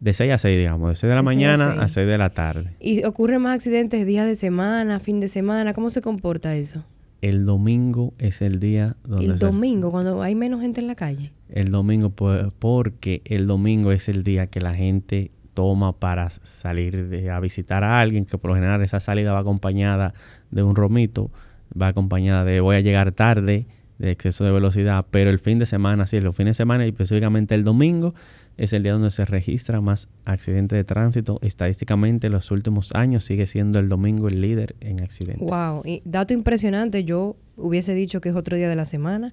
de 0.00 0.14
6 0.14 0.32
a 0.32 0.38
6, 0.38 0.58
digamos, 0.58 0.90
de 0.90 0.96
6 0.96 1.08
de 1.08 1.14
la 1.14 1.22
mañana 1.22 1.72
a 1.80 1.88
6. 1.88 2.06
de 2.06 2.18
la 2.18 2.30
tarde. 2.30 2.70
¿Y 2.80 3.04
ocurren 3.04 3.42
más 3.42 3.56
accidentes 3.56 4.06
días 4.06 4.26
de 4.26 4.36
semana, 4.36 5.00
fin 5.00 5.20
de 5.20 5.28
semana? 5.28 5.74
¿Cómo 5.74 5.90
se 5.90 6.02
comporta 6.02 6.54
eso? 6.54 6.84
El 7.20 7.44
domingo 7.44 8.14
es 8.18 8.42
el 8.42 8.60
día 8.60 8.96
donde... 9.04 9.26
El 9.26 9.38
domingo, 9.38 9.90
cuando 9.90 10.22
hay 10.22 10.36
menos 10.36 10.60
gente 10.60 10.80
en 10.80 10.86
la 10.86 10.94
calle. 10.94 11.32
El 11.48 11.72
domingo, 11.72 12.10
pues, 12.10 12.46
porque 12.60 13.22
el 13.24 13.48
domingo 13.48 13.90
es 13.90 14.08
el 14.08 14.22
día 14.22 14.46
que 14.46 14.60
la 14.60 14.74
gente 14.74 15.32
toma 15.52 15.92
para 15.92 16.30
salir 16.30 17.28
a 17.32 17.40
visitar 17.40 17.82
a 17.82 17.98
alguien, 18.00 18.24
que 18.24 18.38
por 18.38 18.50
lo 18.50 18.54
general 18.54 18.80
esa 18.82 19.00
salida 19.00 19.32
va 19.32 19.40
acompañada 19.40 20.14
de 20.52 20.62
un 20.62 20.76
romito, 20.76 21.32
va 21.80 21.88
acompañada 21.88 22.44
de 22.44 22.60
voy 22.60 22.76
a 22.76 22.80
llegar 22.80 23.10
tarde, 23.10 23.66
de 23.98 24.12
exceso 24.12 24.44
de 24.44 24.52
velocidad, 24.52 25.06
pero 25.10 25.30
el 25.30 25.40
fin 25.40 25.58
de 25.58 25.66
semana, 25.66 26.06
sí, 26.06 26.20
los 26.20 26.36
fines 26.36 26.52
de 26.52 26.62
semana 26.62 26.86
y 26.86 26.90
específicamente 26.90 27.56
el 27.56 27.64
domingo 27.64 28.14
es 28.58 28.72
el 28.72 28.82
día 28.82 28.92
donde 28.92 29.12
se 29.12 29.24
registra 29.24 29.80
más 29.80 30.08
accidentes 30.24 30.76
de 30.76 30.84
tránsito. 30.84 31.38
Estadísticamente, 31.42 32.26
en 32.26 32.32
los 32.32 32.50
últimos 32.50 32.92
años 32.92 33.24
sigue 33.24 33.46
siendo 33.46 33.78
el 33.78 33.88
domingo 33.88 34.26
el 34.26 34.40
líder 34.40 34.74
en 34.80 35.00
accidentes. 35.00 35.48
Wow, 35.48 35.82
y 35.84 36.02
dato 36.04 36.34
impresionante. 36.34 37.04
Yo 37.04 37.36
hubiese 37.56 37.94
dicho 37.94 38.20
que 38.20 38.30
es 38.30 38.34
otro 38.34 38.56
día 38.56 38.68
de 38.68 38.74
la 38.74 38.84
semana, 38.84 39.32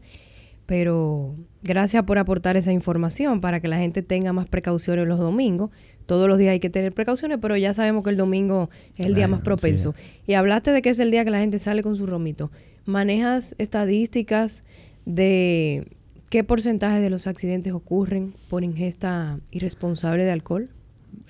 pero 0.68 1.36
gracias 1.64 2.04
por 2.04 2.20
aportar 2.20 2.56
esa 2.56 2.72
información 2.72 3.42
para 3.42 3.60
que 3.60 3.68
la 3.68 3.80
gente 3.80 4.04
tenga 4.04 4.32
más 4.32 4.48
precauciones 4.48 5.08
los 5.08 5.20
domingos. 5.20 5.72
Todos 6.06 6.30
los 6.30 6.38
días 6.38 6.52
hay 6.52 6.60
que 6.60 6.70
tener 6.70 6.94
precauciones, 6.94 7.40
pero 7.42 7.58
ya 7.58 7.74
sabemos 7.74 8.04
que 8.04 8.12
el 8.12 8.18
domingo 8.18 8.70
es 8.96 9.08
el 9.08 9.16
día 9.16 9.28
más 9.28 9.42
propenso. 9.42 9.96
Y 10.28 10.34
hablaste 10.34 10.70
de 10.70 10.84
que 10.84 10.92
es 10.92 11.00
el 11.00 11.10
día 11.10 11.26
que 11.26 11.32
la 11.32 11.40
gente 11.40 11.58
sale 11.58 11.82
con 11.82 11.96
su 11.96 12.06
romito. 12.06 12.52
¿Manejas 12.86 13.56
estadísticas 13.58 14.62
de 15.06 15.88
¿Qué 16.36 16.44
porcentaje 16.44 17.00
de 17.00 17.10
los 17.10 17.28
accidentes 17.28 17.72
ocurren 17.72 18.34
por 18.50 18.66
ingesta 18.66 19.40
irresponsable 19.52 20.26
de 20.26 20.34
alcohol? 20.34 20.68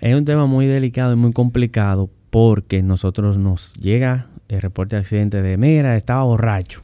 Es 0.02 0.16
un 0.16 0.26
tema 0.26 0.48
muy 0.48 0.66
delicado 0.66 1.14
y 1.14 1.16
muy 1.16 1.32
complicado 1.32 2.10
porque 2.32 2.82
nosotros 2.82 3.38
nos 3.38 3.76
llega 3.76 4.30
el 4.48 4.64
reporte 4.64 4.96
de 4.96 5.02
accidente 5.02 5.44
de, 5.44 5.58
mira, 5.58 5.96
estaba 5.96 6.24
borracho, 6.24 6.82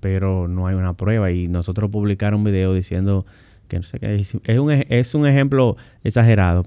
pero 0.00 0.48
no 0.48 0.68
hay 0.68 0.74
una 0.74 0.94
prueba 0.94 1.32
y 1.32 1.48
nosotros 1.48 1.90
publicar 1.90 2.34
un 2.34 2.44
video 2.44 2.72
diciendo 2.72 3.26
que 3.68 3.76
no 3.76 3.82
sé 3.82 3.98
qué, 3.98 4.14
es 4.14 4.34
un, 4.58 4.70
es 4.70 5.14
un 5.14 5.26
ejemplo 5.26 5.76
exagerado, 6.02 6.62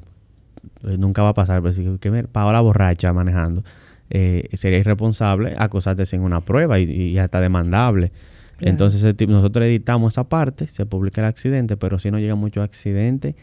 eh, 0.84 0.98
nunca 1.00 1.24
va 1.24 1.30
a 1.30 1.34
pasar, 1.34 1.64
pero 1.64 1.74
si 1.74 1.98
que 1.98 2.28
borracha 2.32 3.14
manejando, 3.14 3.64
eh, 4.12 4.48
sería 4.54 4.78
irresponsable 4.78 5.56
acosarte 5.58 6.06
sin 6.06 6.22
una 6.22 6.42
prueba 6.42 6.78
y, 6.78 6.84
y 6.84 7.18
hasta 7.18 7.42
demandable. 7.42 8.12
Entonces 8.60 9.16
nosotros 9.28 9.66
editamos 9.66 10.14
esa 10.14 10.26
parte, 10.26 10.68
se 10.68 10.86
publica 10.86 11.22
el 11.22 11.28
accidente, 11.28 11.76
pero 11.78 12.00
si 12.00 12.12
no 12.12 12.20
llega 12.20 12.36
mucho 12.36 12.62
accidente 12.62 13.36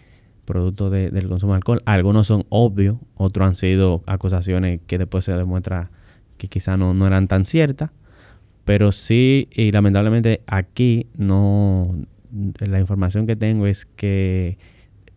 producto 0.51 0.91
del 0.91 1.29
consumo 1.29 1.53
de 1.53 1.59
alcohol. 1.59 1.81
Algunos 1.85 2.27
son 2.27 2.45
obvios, 2.49 2.97
otros 3.15 3.47
han 3.47 3.55
sido 3.55 4.03
acusaciones 4.07 4.81
que 4.87 4.99
después 4.99 5.25
se 5.25 5.33
demuestra 5.33 5.91
que 6.39 6.49
quizá 6.49 6.77
no, 6.77 6.93
no 6.93 7.07
eran 7.07 7.29
tan 7.29 7.45
ciertas. 7.45 7.91
Pero 8.65 8.91
sí, 8.91 9.49
y 9.53 9.71
lamentablemente 9.71 10.43
aquí 10.47 11.07
no, 11.17 11.95
la 12.59 12.81
información 12.81 13.27
que 13.27 13.37
tengo 13.37 13.67
es 13.67 13.85
que 13.85 14.59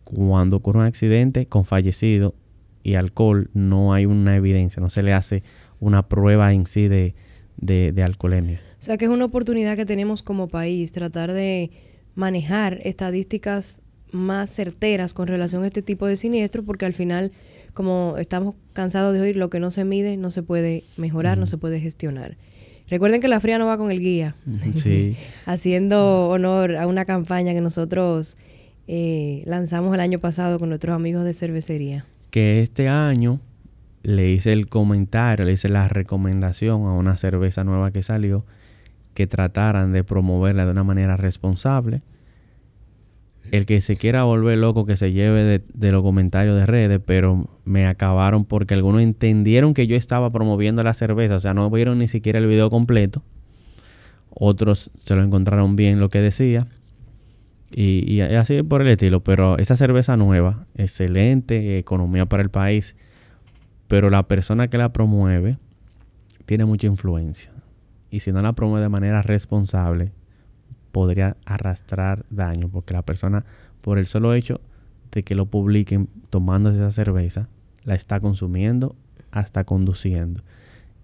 cuando 0.04 0.56
ocurre 0.56 0.80
un 0.80 0.86
accidente 0.86 1.46
con 1.46 1.64
fallecido 1.64 2.34
y 2.82 2.94
alcohol 2.94 3.50
no 3.54 3.92
hay 3.92 4.06
una 4.06 4.36
evidencia, 4.36 4.80
no 4.80 4.90
se 4.90 5.02
le 5.02 5.12
hace 5.12 5.42
una 5.80 6.08
prueba 6.08 6.52
en 6.52 6.66
sí 6.66 6.86
de, 6.86 7.14
de, 7.56 7.94
alcoholemia. 8.02 8.60
O 8.80 8.82
sea 8.82 8.96
que 8.96 9.06
es 9.06 9.10
una 9.10 9.24
oportunidad 9.24 9.76
que 9.76 9.86
tenemos 9.86 10.22
como 10.22 10.48
país, 10.48 10.92
tratar 10.92 11.32
de 11.32 11.70
manejar 12.14 12.80
estadísticas 12.84 13.80
más 14.12 14.50
certeras 14.50 15.14
con 15.14 15.26
relación 15.26 15.64
a 15.64 15.66
este 15.66 15.82
tipo 15.82 16.06
de 16.06 16.16
siniestros, 16.16 16.64
porque 16.64 16.86
al 16.86 16.92
final, 16.92 17.32
como 17.72 18.16
estamos 18.18 18.54
cansados 18.72 19.14
de 19.14 19.20
oír, 19.20 19.36
lo 19.36 19.50
que 19.50 19.60
no 19.60 19.70
se 19.70 19.84
mide 19.84 20.16
no 20.16 20.30
se 20.30 20.42
puede 20.42 20.84
mejorar, 20.96 21.38
no 21.38 21.46
se 21.46 21.58
puede 21.58 21.80
gestionar. 21.80 22.36
Recuerden 22.88 23.20
que 23.20 23.28
la 23.28 23.40
fría 23.40 23.58
no 23.58 23.66
va 23.66 23.78
con 23.78 23.90
el 23.90 24.00
guía. 24.00 24.34
Sí. 24.74 25.16
Haciendo 25.46 26.28
honor 26.28 26.76
a 26.76 26.86
una 26.86 27.04
campaña 27.04 27.54
que 27.54 27.60
nosotros 27.60 28.36
eh, 28.86 29.42
lanzamos 29.46 29.94
el 29.94 30.00
año 30.00 30.18
pasado 30.18 30.58
con 30.58 30.68
nuestros 30.68 30.94
amigos 30.94 31.24
de 31.24 31.32
cervecería. 31.32 32.04
Que 32.30 32.60
este 32.60 32.88
año 32.88 33.40
le 34.04 34.30
hice 34.30 34.52
el 34.52 34.68
comentario, 34.68 35.44
le 35.44 35.52
hice 35.52 35.68
la 35.68 35.88
recomendación 35.88 36.82
a 36.86 36.92
una 36.92 37.16
cerveza 37.16 37.64
nueva 37.64 37.90
que 37.90 38.02
salió 38.02 38.44
que 39.14 39.26
trataran 39.26 39.92
de 39.92 40.04
promoverla 40.04 40.66
de 40.66 40.72
una 40.72 40.84
manera 40.84 41.16
responsable. 41.16 42.02
El 43.50 43.66
que 43.66 43.80
se 43.80 43.96
quiera 43.96 44.24
volver 44.24 44.58
loco 44.58 44.84
que 44.84 44.96
se 44.96 45.12
lleve 45.12 45.62
de, 45.72 45.92
los 45.92 46.02
comentarios 46.02 46.56
de 46.56 46.66
redes, 46.66 47.00
pero 47.04 47.48
me 47.64 47.86
acabaron 47.86 48.44
porque 48.44 48.74
algunos 48.74 49.02
entendieron 49.02 49.74
que 49.74 49.86
yo 49.86 49.96
estaba 49.96 50.30
promoviendo 50.30 50.82
la 50.82 50.94
cerveza, 50.94 51.36
o 51.36 51.40
sea, 51.40 51.54
no 51.54 51.70
vieron 51.70 51.98
ni 51.98 52.08
siquiera 52.08 52.38
el 52.38 52.46
video 52.46 52.70
completo. 52.70 53.22
Otros 54.30 54.90
se 55.04 55.14
lo 55.14 55.22
encontraron 55.22 55.76
bien 55.76 56.00
lo 56.00 56.08
que 56.08 56.20
decía. 56.20 56.66
Y, 57.70 58.12
y, 58.12 58.20
así 58.20 58.62
por 58.62 58.82
el 58.82 58.88
estilo. 58.88 59.20
Pero 59.20 59.58
esa 59.58 59.76
cerveza 59.76 60.16
nueva, 60.16 60.66
excelente, 60.76 61.78
economía 61.78 62.26
para 62.26 62.42
el 62.42 62.50
país. 62.50 62.96
Pero 63.88 64.10
la 64.10 64.22
persona 64.26 64.68
que 64.68 64.78
la 64.78 64.92
promueve 64.92 65.58
tiene 66.46 66.64
mucha 66.64 66.86
influencia. 66.86 67.50
Y 68.10 68.20
si 68.20 68.32
no 68.32 68.40
la 68.40 68.52
promueve 68.52 68.84
de 68.84 68.88
manera 68.88 69.22
responsable, 69.22 70.12
podría 70.92 71.36
arrastrar 71.44 72.24
daño. 72.30 72.68
Porque 72.68 72.94
la 72.94 73.02
persona, 73.02 73.44
por 73.80 73.98
el 73.98 74.06
solo 74.06 74.34
hecho 74.34 74.60
de 75.12 75.22
que 75.22 75.34
lo 75.34 75.46
publiquen 75.46 76.08
tomando 76.30 76.70
esa 76.70 76.90
cerveza, 76.90 77.48
la 77.84 77.94
está 77.94 78.20
consumiendo 78.20 78.96
hasta 79.30 79.64
conduciendo. 79.64 80.42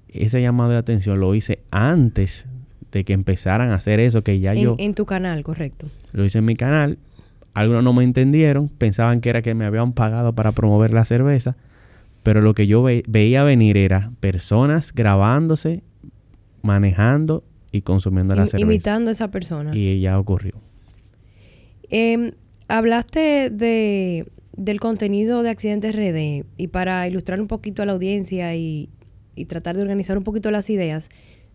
Ese 0.09 0.41
llamado 0.41 0.71
de 0.71 0.79
atención 0.79 1.21
lo 1.21 1.35
hice 1.35 1.63
antes 1.71 2.47
de 2.91 3.05
que 3.05 3.13
empezaran 3.13 3.71
a 3.71 3.75
hacer 3.75 4.01
eso 4.01 4.23
que 4.23 4.41
ya 4.41 4.55
yo... 4.55 4.77
En 4.79 4.95
tu 4.95 5.07
canal, 5.07 5.43
correcto. 5.43 5.87
Lo 6.13 6.25
hice 6.25 6.39
en 6.39 6.45
mi 6.45 6.57
canal. 6.57 6.99
Algunos 7.55 7.85
no 7.85 7.93
me 7.93 8.05
entendieron, 8.05 8.69
pensaban 8.69 9.21
que 9.21 9.31
era 9.31 9.43
que 9.43 9.55
me 9.55 9.65
habían 9.65 9.93
pagado 9.93 10.33
para 10.33 10.53
promover 10.53 10.93
la 10.93 11.05
cerveza, 11.05 11.57
pero 12.23 12.41
lo 12.43 12.55
que 12.55 12.67
yo 12.67 12.83
veía 12.83 13.43
venir 13.43 13.77
era 13.77 14.13
personas 14.21 14.93
grabándose, 14.93 15.83
manejando 16.63 17.45
y 17.73 17.83
consumiendo 17.83 18.35
la 18.35 18.47
cerveza. 18.47 18.65
Imitando 18.65 19.11
a 19.11 19.13
esa 19.13 19.31
persona. 19.31 19.77
Y 19.77 20.01
ya 20.01 20.19
ocurrió. 20.19 20.55
Em, 21.89 22.33
hablaste 22.69 23.51
de, 23.51 24.27
del 24.57 24.81
contenido 24.81 25.43
de 25.43 25.51
Accidentes 25.51 25.95
RD 25.95 26.45
y 26.57 26.69
para 26.69 27.07
ilustrar 27.09 27.41
un 27.41 27.49
poquito 27.49 27.83
a 27.83 27.87
la 27.87 27.93
audiencia 27.93 28.55
y, 28.55 28.91
y 29.35 29.47
tratar 29.47 29.77
de 29.77 29.83
organizar 29.83 30.19
un 30.19 30.25
poquito 30.25 30.51
las 30.51 30.71
ideas, 30.71 31.09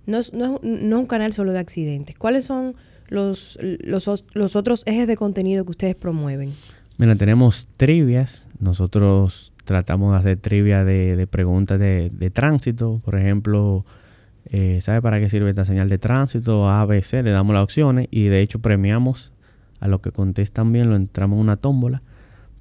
no 0.06 0.19
es, 0.19 0.34
no, 0.34 0.60
no 0.62 0.99
un 0.99 1.06
canal 1.06 1.34
solo 1.34 1.54
de 1.54 1.60
accidentes. 1.60 2.17
¿Cuáles 2.17 2.45
son 2.45 2.75
los, 3.08 3.60
los, 3.62 4.56
otros 4.56 4.84
ejes 4.86 5.08
de 5.08 5.17
contenido 5.17 5.63
que 5.65 5.71
ustedes 5.71 5.95
promueven? 5.95 6.54
Mira, 6.97 7.15
tenemos 7.15 7.67
trivias. 7.78 8.47
Nosotros 8.60 9.54
tratamos 9.65 10.13
de 10.13 10.19
hacer 10.19 10.38
trivia 10.38 10.84
de, 10.84 11.28
preguntas 11.28 11.80
de, 11.80 12.32
tránsito. 12.34 13.01
Por 13.04 13.15
ejemplo, 13.15 13.86
eh, 14.45 14.80
¿sabe 14.82 15.01
para 15.01 15.19
qué 15.19 15.30
sirve 15.30 15.49
esta 15.49 15.65
señal 15.65 15.89
de 15.89 15.97
tránsito? 15.97 16.69
A, 16.69 16.86
B, 16.86 17.01
C. 17.04 17.23
Le 17.23 17.32
damos 17.32 17.54
las 17.54 17.63
opciones 17.63 18.08
y 18.12 18.25
de 18.25 18.41
hecho 18.41 18.60
premiamos 18.60 19.34
a 19.80 19.88
los 19.88 20.01
que 20.01 20.12
contestan 20.12 20.71
bien. 20.71 20.89
Lo 20.89 20.95
entramos 20.95 21.38
en 21.38 21.41
una 21.41 21.58
tómbola 21.58 22.01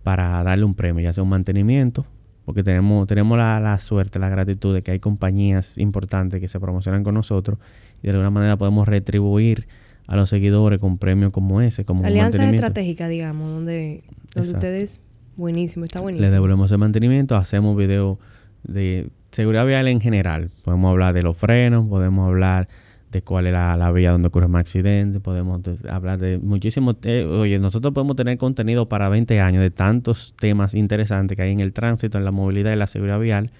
para 0.02 0.42
darle 0.42 0.64
un 0.64 0.74
premio, 0.74 1.02
ya 1.02 1.12
sea 1.12 1.22
un 1.22 1.30
mantenimiento 1.30 2.06
porque 2.44 2.62
tenemos, 2.62 3.06
tenemos 3.06 3.38
la, 3.38 3.78
suerte, 3.80 4.18
la 4.18 4.28
gratitud 4.28 4.74
de 4.74 4.82
que 4.82 4.90
hay 4.90 5.00
compañías 5.00 5.78
importantes 5.78 6.40
que 6.40 6.48
se 6.48 6.60
promocionan 6.60 7.02
con 7.02 7.14
nosotros 7.14 7.58
y 8.02 8.06
de 8.06 8.10
alguna 8.10 8.30
manera 8.30 8.56
podemos 8.56 8.86
retribuir 8.86 9.66
a 10.06 10.16
los 10.16 10.28
seguidores 10.28 10.78
con 10.78 10.98
premios 10.98 11.32
como 11.32 11.62
ese, 11.62 11.86
como 11.86 12.04
Alianza 12.04 12.48
estratégica, 12.50 13.08
digamos, 13.08 13.50
donde, 13.50 14.04
donde 14.34 14.50
ustedes, 14.50 15.00
buenísimo, 15.36 15.84
está 15.84 16.00
buenísimo. 16.00 16.26
Le 16.26 16.32
devolvemos 16.32 16.70
el 16.70 16.78
mantenimiento, 16.78 17.36
hacemos 17.36 17.76
videos 17.76 18.18
de 18.62 19.10
seguridad 19.30 19.66
vial 19.66 19.88
en 19.88 20.00
general. 20.00 20.50
Podemos 20.62 20.92
hablar 20.92 21.14
de 21.14 21.22
los 21.22 21.36
frenos, 21.36 21.86
podemos 21.88 22.28
hablar 22.28 22.68
de 23.14 23.22
cuál 23.22 23.46
es 23.46 23.52
la, 23.52 23.92
vía 23.92 24.10
donde 24.10 24.28
ocurre 24.28 24.48
más 24.48 24.60
accidente, 24.60 25.20
podemos 25.20 25.60
hablar 25.88 26.18
de 26.18 26.38
muchísimos... 26.38 26.96
oye, 27.04 27.58
nosotros 27.60 27.94
podemos 27.94 28.16
tener 28.16 28.36
contenido 28.38 28.88
para 28.88 29.08
20 29.08 29.40
años 29.40 29.62
de 29.62 29.70
tantos 29.70 30.34
temas 30.36 30.74
interesantes 30.74 31.36
que 31.36 31.42
hay 31.42 31.52
en 31.52 31.60
el 31.60 31.72
tránsito, 31.72 32.18
en 32.18 32.24
la 32.24 32.32
movilidad 32.32 32.72
y 32.72 32.76
la 32.76 32.88
seguridad 32.88 33.20
vial, 33.20 33.52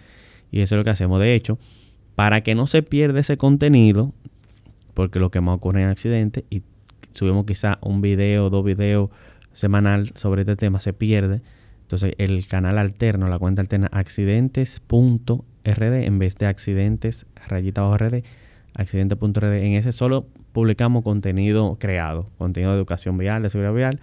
y 0.51 0.61
eso 0.61 0.75
es 0.75 0.79
lo 0.79 0.85
que 0.85 0.91
hacemos. 0.91 1.21
De 1.21 1.35
hecho, 1.35 1.59
para 2.17 2.41
que 2.41 2.57
no 2.57 2.67
se 2.67 2.83
pierda 2.83 3.21
ese 3.21 3.37
contenido, 3.37 4.13
porque 4.93 5.21
lo 5.21 5.31
que 5.31 5.41
más 5.41 5.55
ocurre 5.55 5.83
en 5.83 5.89
accidentes, 5.89 6.43
y 6.51 6.63
subimos 7.13 7.47
quizá 7.47 7.79
un 7.81 8.01
video 8.01 8.51
dos 8.51 8.65
videos 8.65 9.11
semanal 9.53 10.11
sobre 10.17 10.43
este 10.43 10.57
tema, 10.57 10.81
se 10.81 10.93
pierde. 10.93 11.43
Entonces, 11.85 12.15
el 12.19 12.47
canal 12.47 12.79
alterno, 12.79 13.29
la 13.29 13.39
cuenta 13.39 13.63
alterna 13.63 13.89
accidentes.rd 13.93 15.43
en 15.65 16.19
vez 16.19 16.37
de 16.37 16.47
accidentes 16.47 17.27
rayita 17.47 17.97
rd 17.97 18.23
accidente.red. 18.75 19.63
En 19.63 19.75
ese 19.75 19.93
solo 19.93 20.27
publicamos 20.53 21.05
contenido 21.05 21.77
creado, 21.79 22.29
contenido 22.39 22.73
de 22.73 22.79
educación 22.79 23.17
vial, 23.17 23.43
de 23.43 23.51
seguridad 23.51 23.75
vial, 23.75 24.01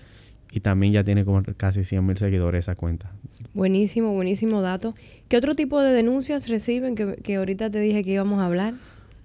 y 0.51 0.59
también 0.61 0.93
ya 0.93 1.03
tiene 1.03 1.23
como 1.23 1.43
casi 1.57 1.83
100 1.83 2.05
mil 2.05 2.17
seguidores 2.17 2.65
esa 2.65 2.75
cuenta. 2.75 3.11
Buenísimo, 3.53 4.13
buenísimo 4.13 4.61
dato. 4.61 4.95
¿Qué 5.27 5.37
otro 5.37 5.55
tipo 5.55 5.81
de 5.81 5.91
denuncias 5.91 6.47
reciben 6.49 6.95
que, 6.95 7.15
que 7.17 7.35
ahorita 7.35 7.69
te 7.69 7.79
dije 7.79 8.03
que 8.03 8.11
íbamos 8.11 8.39
a 8.39 8.45
hablar? 8.45 8.75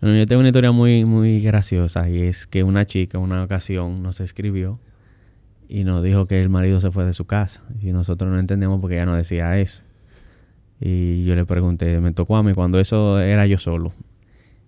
Bueno, 0.01 0.19
yo 0.19 0.27
tengo 0.27 0.41
una 0.41 0.49
historia 0.49 0.73
muy, 0.73 1.05
muy 1.05 1.41
graciosa 1.41 2.09
y 2.09 2.23
es 2.23 2.47
que 2.47 2.63
una 2.63 2.87
chica, 2.87 3.19
una 3.19 3.43
ocasión, 3.43 4.03
nos 4.03 4.21
escribió 4.21 4.79
y 5.69 5.85
nos 5.85 6.03
dijo 6.03 6.27
que 6.27 6.41
el 6.41 6.49
marido 6.49 6.81
se 6.81 6.91
fue 6.91 7.05
de 7.05 7.13
su 7.13 7.25
casa 7.25 7.63
y 7.81 7.93
nosotros 7.93 8.31
no 8.31 8.39
entendemos 8.39 8.81
porque 8.81 8.97
ella 8.97 9.07
no 9.07 9.17
decía 9.17 9.59
eso. 9.59 9.83
Y 10.81 11.25
yo 11.25 11.35
le 11.35 11.45
pregunté, 11.47 12.01
me 12.01 12.13
tocó 12.13 12.37
a 12.37 12.43
mí 12.43 12.53
cuando 12.53 12.79
eso 12.79 13.21
era 13.21 13.47
yo 13.47 13.59
solo. 13.59 13.93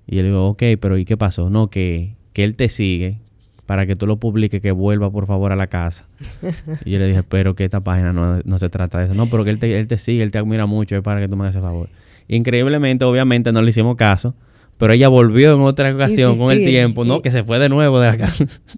Y 0.07 0.17
yo 0.17 0.23
le 0.23 0.29
digo, 0.29 0.49
ok, 0.49 0.63
pero 0.81 0.97
¿y 0.97 1.05
qué 1.05 1.17
pasó? 1.17 1.51
No, 1.51 1.69
que, 1.69 2.17
que 2.33 2.45
él 2.45 2.57
te 2.57 2.69
sigue 2.69 3.19
para 3.67 3.87
que 3.87 3.97
tú 3.97 4.07
lo 4.07 4.17
publiques, 4.17 4.63
que 4.63 4.73
vuelva 4.73 5.11
por 5.11 5.27
favor 5.27 5.53
a 5.53 5.57
la 5.57 5.67
casa. 5.67 6.09
y 6.87 6.93
yo 6.93 6.99
le 6.99 7.07
dije, 7.07 7.23
pero 7.23 7.55
que 7.55 7.65
esta 7.65 7.81
página 7.81 8.15
no, 8.15 8.59
se 8.59 8.71
trata 8.71 8.99
de 8.99 9.05
eso. 9.05 9.15
No, 9.15 9.29
pero 9.29 9.45
que 9.45 9.51
él 9.51 9.59
te, 9.59 9.79
él 9.79 9.87
te 9.87 9.99
sigue, 9.99 10.23
él 10.23 10.31
te 10.31 10.39
admira 10.39 10.65
mucho, 10.65 10.97
es 10.97 11.03
para 11.03 11.21
que 11.21 11.29
tú 11.29 11.37
me 11.37 11.45
des 11.45 11.55
ese 11.55 11.63
favor. 11.63 11.91
Increíblemente, 12.29 13.05
obviamente, 13.05 13.53
no 13.53 13.61
le 13.61 13.69
hicimos 13.69 13.97
caso. 13.97 14.35
Pero 14.79 14.93
ella 14.93 15.09
volvió 15.09 15.55
en 15.55 15.61
otra 15.61 15.93
ocasión 15.93 16.39
con 16.39 16.53
el 16.53 16.65
tiempo, 16.65 17.05
¿no? 17.05 17.21
Que 17.21 17.31
se 17.31 17.43
fue 17.43 17.59
de 17.59 17.69
nuevo 17.69 17.99
de 18.01 18.09
acá 18.09 18.33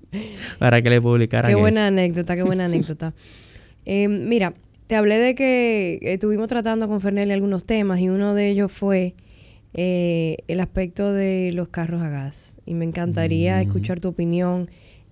para 0.58 0.80
que 0.82 0.90
le 0.90 1.00
publicara. 1.00 1.48
Qué 1.48 1.54
buena 1.54 1.88
anécdota, 1.88 2.34
qué 2.34 2.42
buena 2.42 2.64
anécdota. 2.64 3.12
Eh, 3.84 4.08
mira, 4.08 4.54
te 4.86 4.96
hablé 4.96 5.18
de 5.18 5.34
que 5.34 6.00
estuvimos 6.02 6.48
tratando 6.48 6.88
con 6.88 7.00
Fernelli 7.00 7.32
algunos 7.32 7.64
temas 7.64 8.00
y 8.00 8.08
uno 8.08 8.34
de 8.34 8.48
ellos 8.48 8.72
fue 8.72 9.14
eh, 9.74 10.38
el 10.48 10.58
aspecto 10.58 11.12
de 11.12 11.52
los 11.52 11.68
carros 11.68 12.02
a 12.02 12.08
gas. 12.08 12.60
Y 12.66 12.74
me 12.74 12.86
encantaría 12.86 13.58
mm. 13.58 13.60
escuchar 13.60 14.00
tu 14.00 14.08
opinión. 14.08 14.68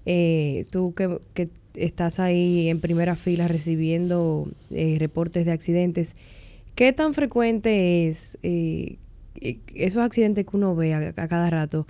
Eh, 0.06 0.64
tú 0.70 0.94
que, 0.94 1.48
estás 1.74 2.18
ahí 2.18 2.70
en 2.70 2.80
primera 2.80 3.14
fila 3.14 3.46
recibiendo 3.46 4.48
eh, 4.72 4.96
reportes 4.98 5.46
de 5.46 5.52
accidentes, 5.52 6.14
¿qué 6.74 6.92
tan 6.92 7.14
frecuente 7.14 8.08
es 8.08 8.36
esos 9.74 10.02
accidentes 10.02 10.46
que 10.46 10.56
uno 10.56 10.74
ve 10.74 10.94
a, 10.94 11.12
cada 11.28 11.50
rato? 11.50 11.86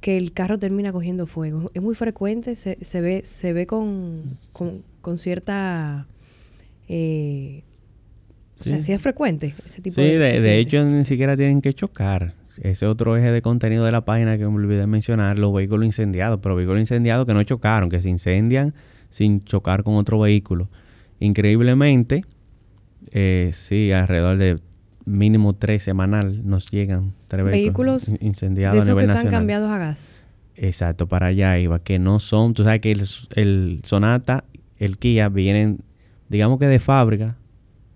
que 0.00 0.16
el 0.16 0.32
carro 0.32 0.60
termina 0.60 0.92
cogiendo 0.92 1.26
fuego. 1.26 1.72
Es 1.74 1.82
muy 1.82 1.96
frecuente, 1.96 2.54
se, 2.54 2.78
se 2.82 3.00
ve, 3.00 3.22
se 3.24 3.52
ve 3.52 3.66
con, 3.66 4.38
con, 4.52 5.18
cierta 5.18 6.06
eh, 6.88 7.64
Sí. 8.60 8.70
O 8.70 8.72
sea, 8.72 8.82
sí 8.82 8.92
es 8.92 9.00
frecuente 9.00 9.54
ese 9.64 9.80
tipo 9.80 10.00
de... 10.00 10.08
Sí, 10.08 10.42
de, 10.42 10.58
hecho 10.58 10.84
ni 10.84 11.04
siquiera 11.04 11.36
tienen 11.36 11.60
que 11.62 11.72
chocar. 11.72 12.34
ese 12.60 12.86
otro 12.86 13.16
eje 13.16 13.30
de 13.30 13.40
contenido 13.40 13.84
de 13.84 13.92
la 13.92 14.04
página 14.04 14.36
que 14.36 14.44
me 14.46 14.54
olvidé 14.54 14.86
mencionar, 14.86 15.38
los 15.38 15.54
vehículos 15.54 15.86
incendiados, 15.86 16.40
pero 16.42 16.56
vehículos 16.56 16.80
incendiados 16.80 17.24
que 17.24 17.34
no 17.34 17.42
chocaron, 17.44 17.88
que 17.88 18.00
se 18.00 18.08
incendian 18.08 18.74
sin 19.10 19.44
chocar 19.44 19.84
con 19.84 19.94
otro 19.94 20.18
vehículo. 20.18 20.68
Increíblemente, 21.20 22.24
eh, 23.12 23.50
sí, 23.52 23.92
alrededor 23.92 24.38
de 24.38 24.58
mínimo 25.08 25.54
tres 25.54 25.82
semanal 25.82 26.48
nos 26.48 26.70
llegan 26.70 27.14
tres 27.26 27.44
vehículos, 27.44 28.10
incendiados 28.20 28.84
de 28.84 28.92
esos 28.92 28.98
que 28.98 29.10
están 29.10 29.28
cambiados 29.28 29.70
a 29.70 29.78
gas. 29.78 30.22
Exacto, 30.54 31.06
para 31.06 31.28
allá 31.28 31.58
iba, 31.58 31.78
que 31.78 31.98
no 31.98 32.18
son, 32.18 32.52
tú 32.52 32.64
sabes 32.64 32.80
que 32.80 32.90
el, 32.90 33.04
el 33.36 33.80
Sonata, 33.84 34.44
el 34.76 34.98
Kia 34.98 35.28
vienen, 35.28 35.78
digamos 36.28 36.58
que 36.58 36.66
de 36.66 36.80
fábrica, 36.80 37.36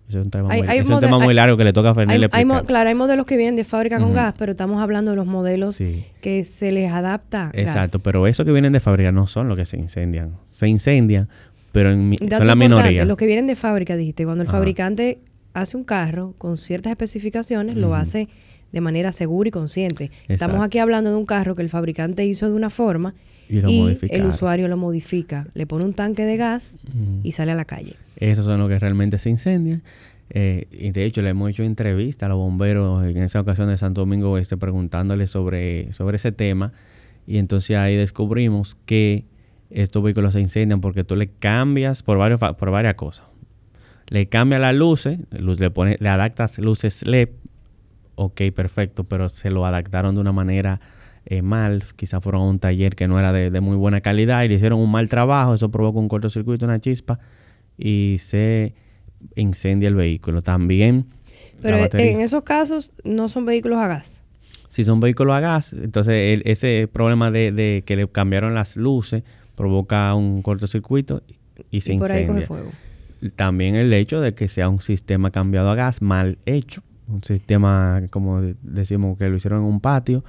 es 0.08 0.24
un 0.24 0.30
tema, 0.30 1.18
muy, 1.18 1.34
largo 1.34 1.56
que 1.56 1.64
le 1.64 1.72
toca 1.72 1.90
a 1.90 1.94
Fernández 1.94 2.30
Claro, 2.66 2.88
hay 2.88 2.94
modelos 2.94 3.26
que 3.26 3.36
vienen 3.36 3.56
de 3.56 3.64
fábrica 3.64 3.98
con 3.98 4.12
gas, 4.12 4.34
pero 4.38 4.52
estamos 4.52 4.82
hablando 4.82 5.10
de 5.12 5.16
los 5.16 5.26
modelos 5.26 5.78
que 6.20 6.44
se 6.44 6.72
les 6.72 6.92
adapta 6.92 7.50
Exacto, 7.54 7.98
pero 8.00 8.26
esos 8.26 8.44
que 8.44 8.52
vienen 8.52 8.72
de 8.72 8.80
fábrica 8.80 9.12
no 9.12 9.26
son 9.26 9.48
los 9.48 9.56
que 9.56 9.64
se 9.64 9.78
incendian. 9.78 10.36
Se 10.50 10.68
incendian, 10.68 11.28
pero 11.72 11.90
en 11.90 12.16
son 12.30 12.46
la 12.46 12.54
minoría. 12.54 13.04
Los 13.04 13.16
que 13.16 13.26
vienen 13.26 13.46
de 13.46 13.56
fábrica, 13.56 13.96
dijiste, 13.96 14.24
cuando 14.24 14.42
el 14.42 14.48
fabricante 14.48 15.18
hace 15.54 15.76
un 15.76 15.84
carro 15.84 16.34
con 16.38 16.56
ciertas 16.56 16.90
especificaciones, 16.90 17.76
lo 17.76 17.94
hace 17.94 18.28
de 18.72 18.80
manera 18.80 19.12
segura 19.12 19.48
y 19.48 19.50
consciente. 19.50 20.10
Estamos 20.28 20.62
aquí 20.62 20.78
hablando 20.78 21.10
de 21.10 21.16
un 21.16 21.26
carro 21.26 21.54
que 21.54 21.62
el 21.62 21.68
fabricante 21.68 22.24
hizo 22.24 22.48
de 22.48 22.54
una 22.54 22.70
forma 22.70 23.14
y, 23.48 23.98
el 24.10 24.26
usuario 24.26 24.66
lo 24.68 24.76
modifica, 24.76 25.46
le 25.54 25.66
pone 25.66 25.84
un 25.84 25.94
tanque 25.94 26.24
de 26.24 26.36
gas 26.36 26.76
y 27.22 27.32
sale 27.32 27.52
a 27.52 27.54
la 27.54 27.64
calle. 27.64 27.94
Esos 28.16 28.44
son 28.44 28.58
los 28.60 28.68
que 28.68 28.78
realmente 28.78 29.18
se 29.18 29.30
incendian. 29.30 29.82
Eh, 30.34 30.66
y 30.72 30.92
de 30.92 31.04
hecho 31.04 31.20
le 31.20 31.28
hemos 31.28 31.50
hecho 31.50 31.62
entrevista 31.62 32.24
a 32.24 32.28
los 32.30 32.38
bomberos 32.38 33.04
en 33.04 33.18
esa 33.18 33.40
ocasión 33.40 33.68
de 33.68 33.76
Santo 33.76 34.00
Domingo 34.00 34.30
Oeste 34.30 34.56
preguntándoles 34.56 35.30
sobre, 35.30 35.92
sobre 35.92 36.16
ese 36.16 36.32
tema. 36.32 36.72
Y 37.26 37.36
entonces 37.36 37.76
ahí 37.76 37.96
descubrimos 37.96 38.76
que 38.86 39.24
estos 39.70 40.02
vehículos 40.02 40.32
se 40.32 40.40
incendian 40.40 40.80
porque 40.80 41.04
tú 41.04 41.16
le 41.16 41.28
cambias 41.28 42.02
por, 42.02 42.16
varios, 42.16 42.40
por 42.40 42.70
varias 42.70 42.94
cosas. 42.94 43.26
Le 44.12 44.26
cambias 44.26 44.60
las 44.60 44.74
luces, 44.74 45.20
le, 45.30 45.70
pone, 45.70 45.96
le 45.98 46.08
adaptas 46.10 46.58
luces 46.58 47.02
LED, 47.06 47.30
ok, 48.14 48.42
perfecto, 48.54 49.04
pero 49.04 49.30
se 49.30 49.50
lo 49.50 49.64
adaptaron 49.64 50.14
de 50.14 50.20
una 50.20 50.32
manera 50.32 50.80
eh, 51.24 51.40
mal, 51.40 51.82
quizás 51.96 52.22
fueron 52.22 52.42
a 52.42 52.44
un 52.44 52.58
taller 52.58 52.94
que 52.94 53.08
no 53.08 53.18
era 53.18 53.32
de, 53.32 53.50
de, 53.50 53.60
muy 53.62 53.74
buena 53.74 54.02
calidad 54.02 54.42
y 54.42 54.48
le 54.48 54.56
hicieron 54.56 54.80
un 54.80 54.90
mal 54.90 55.08
trabajo, 55.08 55.54
eso 55.54 55.70
provocó 55.70 55.98
un 55.98 56.08
cortocircuito, 56.08 56.66
una 56.66 56.78
chispa 56.78 57.20
y 57.78 58.16
se 58.18 58.74
incendia 59.34 59.88
el 59.88 59.94
vehículo. 59.94 60.42
También. 60.42 61.06
Pero 61.62 61.78
en 61.78 62.20
esos 62.20 62.42
casos 62.42 62.92
no 63.04 63.30
son 63.30 63.46
vehículos 63.46 63.78
a 63.78 63.86
gas. 63.86 64.22
Si 64.68 64.84
son 64.84 65.00
vehículos 65.00 65.34
a 65.34 65.40
gas, 65.40 65.72
entonces 65.72 66.42
ese 66.44 66.86
problema 66.92 67.30
de, 67.30 67.82
que 67.86 67.96
le 67.96 68.06
cambiaron 68.08 68.52
las 68.52 68.76
luces 68.76 69.22
provoca 69.54 70.14
un 70.14 70.42
cortocircuito 70.42 71.22
y 71.70 71.80
se 71.80 71.94
incendia. 71.94 72.46
También 73.36 73.76
el 73.76 73.92
hecho 73.92 74.20
de 74.20 74.34
que 74.34 74.48
sea 74.48 74.68
un 74.68 74.80
sistema 74.80 75.30
cambiado 75.30 75.70
a 75.70 75.74
gas 75.74 76.02
mal 76.02 76.38
hecho, 76.46 76.82
un 77.08 77.22
sistema 77.22 78.02
como 78.10 78.40
decimos 78.62 79.18
que 79.18 79.28
lo 79.28 79.36
hicieron 79.36 79.60
en 79.60 79.66
un 79.66 79.80
patio, 79.80 80.24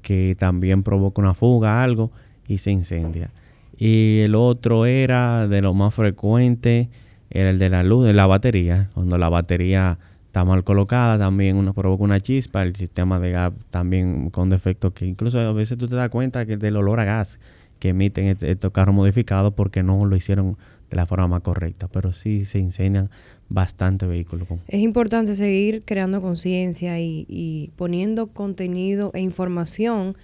que 0.00 0.36
también 0.38 0.82
provoca 0.82 1.20
una 1.20 1.34
fuga, 1.34 1.82
algo, 1.82 2.10
y 2.46 2.58
se 2.58 2.70
incendia. 2.70 3.30
Y 3.76 4.20
el 4.20 4.34
otro 4.34 4.86
era 4.86 5.48
de 5.48 5.62
lo 5.62 5.74
más 5.74 5.94
frecuente, 5.94 6.88
era 7.30 7.50
el 7.50 7.58
de 7.58 7.70
la 7.70 7.82
luz, 7.82 8.06
de 8.06 8.14
la 8.14 8.26
batería. 8.26 8.90
Cuando 8.94 9.16
la 9.18 9.28
batería 9.28 9.98
está 10.26 10.44
mal 10.44 10.64
colocada, 10.64 11.18
también 11.18 11.56
uno 11.56 11.72
provoca 11.72 12.04
una 12.04 12.20
chispa. 12.20 12.62
El 12.62 12.76
sistema 12.76 13.18
de 13.18 13.30
gas 13.30 13.52
también 13.70 14.30
con 14.30 14.50
defectos 14.50 14.92
que 14.92 15.06
incluso 15.06 15.38
a 15.38 15.52
veces 15.52 15.78
tú 15.78 15.88
te 15.88 15.96
das 15.96 16.10
cuenta 16.10 16.46
que 16.46 16.56
del 16.56 16.76
olor 16.76 17.00
a 17.00 17.04
gas 17.04 17.40
que 17.78 17.88
emiten 17.88 18.36
estos 18.40 18.70
carros 18.70 18.94
modificados 18.94 19.54
porque 19.54 19.82
no 19.82 20.04
lo 20.04 20.14
hicieron 20.14 20.56
de 20.92 20.96
la 20.96 21.06
forma 21.06 21.26
más 21.26 21.40
correcta. 21.40 21.88
Pero 21.88 22.12
sí 22.12 22.44
se 22.44 22.58
incendian 22.58 23.10
bastante 23.48 24.06
vehículos. 24.06 24.46
Es 24.68 24.80
importante 24.80 25.34
seguir 25.34 25.82
creando 25.84 26.20
conciencia 26.20 27.00
y, 27.00 27.26
y 27.28 27.70
poniendo 27.76 28.28
contenido 28.28 29.10
e 29.14 29.20
información 29.20 30.16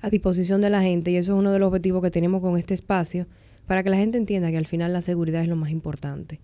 a 0.00 0.10
disposición 0.10 0.60
de 0.60 0.70
la 0.70 0.82
gente 0.82 1.10
y 1.10 1.16
eso 1.16 1.32
es 1.32 1.38
uno 1.38 1.50
de 1.50 1.58
los 1.58 1.68
objetivos 1.68 2.02
que 2.02 2.10
tenemos 2.10 2.40
con 2.40 2.56
este 2.56 2.74
espacio 2.74 3.26
para 3.66 3.82
que 3.82 3.90
la 3.90 3.96
gente 3.96 4.18
entienda 4.18 4.50
que 4.50 4.58
al 4.58 4.66
final 4.66 4.92
la 4.92 5.00
seguridad 5.00 5.42
es 5.42 5.48
lo 5.48 5.56
más 5.56 5.70
importante. 5.70 6.40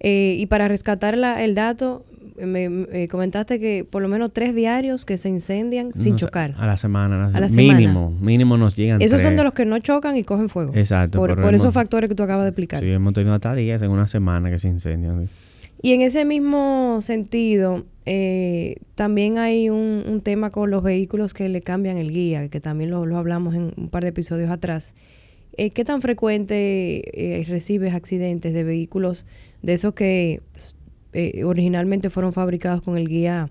Eh, 0.00 0.36
y 0.38 0.46
para 0.46 0.66
rescatar 0.68 1.14
el 1.14 1.54
dato, 1.54 2.04
me, 2.46 3.08
comentaste 3.08 3.60
que 3.60 3.84
por 3.88 4.02
lo 4.02 4.08
menos 4.08 4.32
tres 4.32 4.54
diarios 4.54 5.04
que 5.04 5.16
se 5.16 5.28
incendian 5.28 5.92
sin 5.94 6.16
chocar. 6.16 6.54
A 6.58 6.66
la 6.66 6.76
semana. 6.76 7.30
A 7.34 7.40
la 7.40 7.48
mínimo, 7.48 8.10
mínimo 8.20 8.56
nos 8.56 8.74
llegan 8.74 9.00
Esos 9.02 9.20
son 9.22 9.36
de 9.36 9.44
los 9.44 9.52
que 9.52 9.64
no 9.64 9.78
chocan 9.78 10.16
y 10.16 10.24
cogen 10.24 10.48
fuego. 10.48 10.72
Exacto. 10.74 11.18
Por, 11.18 11.54
esos 11.54 11.72
factores 11.74 12.08
que 12.08 12.14
tú 12.14 12.22
acabas 12.22 12.44
de 12.44 12.50
explicar. 12.50 12.82
Sí, 12.82 12.90
hemos 12.90 13.12
tenido 13.12 13.34
hasta 13.34 13.54
días 13.54 13.82
en 13.82 13.90
una 13.90 14.08
semana 14.08 14.50
que 14.50 14.58
se 14.58 14.68
incendian. 14.68 15.28
Y 15.82 15.92
en 15.92 16.02
ese 16.02 16.24
mismo 16.24 16.98
sentido, 17.00 17.86
eh, 18.04 18.76
también 18.94 19.38
hay 19.38 19.70
un, 19.70 20.20
tema 20.22 20.50
con 20.50 20.70
los 20.70 20.82
vehículos 20.82 21.32
que 21.32 21.48
le 21.48 21.62
cambian 21.62 21.96
el 21.96 22.10
guía, 22.10 22.48
que 22.48 22.60
también 22.60 22.90
lo, 22.90 23.16
hablamos 23.16 23.54
en 23.54 23.72
un 23.76 23.88
par 23.88 24.02
de 24.02 24.10
episodios 24.10 24.50
atrás. 24.50 24.94
Eh, 25.56 25.70
¿Qué 25.70 25.84
tan 25.84 26.00
frecuente 26.02 27.02
eh, 27.40 27.44
recibes 27.48 27.94
accidentes 27.94 28.52
de 28.52 28.62
vehículos 28.62 29.26
de 29.62 29.72
esos 29.74 29.94
que 29.94 30.42
originalmente 31.44 32.08
fueron 32.10 32.32
fabricados 32.32 32.82
con 32.82 32.96
el 32.96 33.08
guía 33.08 33.50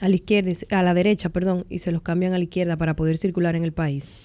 a 0.00 0.08
la 0.08 0.14
izquierda, 0.14 0.52
a 0.70 0.82
la 0.82 0.94
derecha, 0.94 1.28
perdón, 1.28 1.66
y 1.68 1.80
se 1.80 1.92
los 1.92 2.02
cambian 2.02 2.32
a 2.32 2.38
la 2.38 2.44
izquierda 2.44 2.76
para 2.76 2.94
poder 2.94 3.18
circular 3.18 3.56
en 3.56 3.64
el 3.64 3.72
país? 3.72 4.18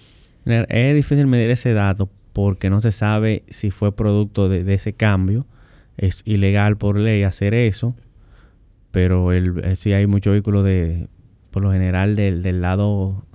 Es 0.46 0.96
difícil 0.96 1.28
medir 1.28 1.50
ese 1.50 1.74
dato 1.74 2.10
porque 2.34 2.70
no 2.70 2.82
se 2.82 2.92
sabe 2.92 3.44
si 3.50 3.72
fue 3.72 3.96
producto 3.96 4.50
de 4.50 4.74
ese 4.74 4.94
cambio 4.94 5.46
es 5.98 6.22
ilegal 6.26 6.78
por 6.78 6.98
ley 6.98 7.24
hacer 7.24 7.54
eso, 7.54 7.96
pero 8.92 9.32
el, 9.32 9.60
eh, 9.64 9.76
sí 9.76 9.94
hay 9.94 10.08
muchos 10.08 10.32
vehículos 10.32 10.64
de, 10.64 11.08
por 11.52 11.64
lo 11.64 11.72
general 11.72 12.16
del, 12.16 12.44
del 12.44 12.62
lado 12.62 13.26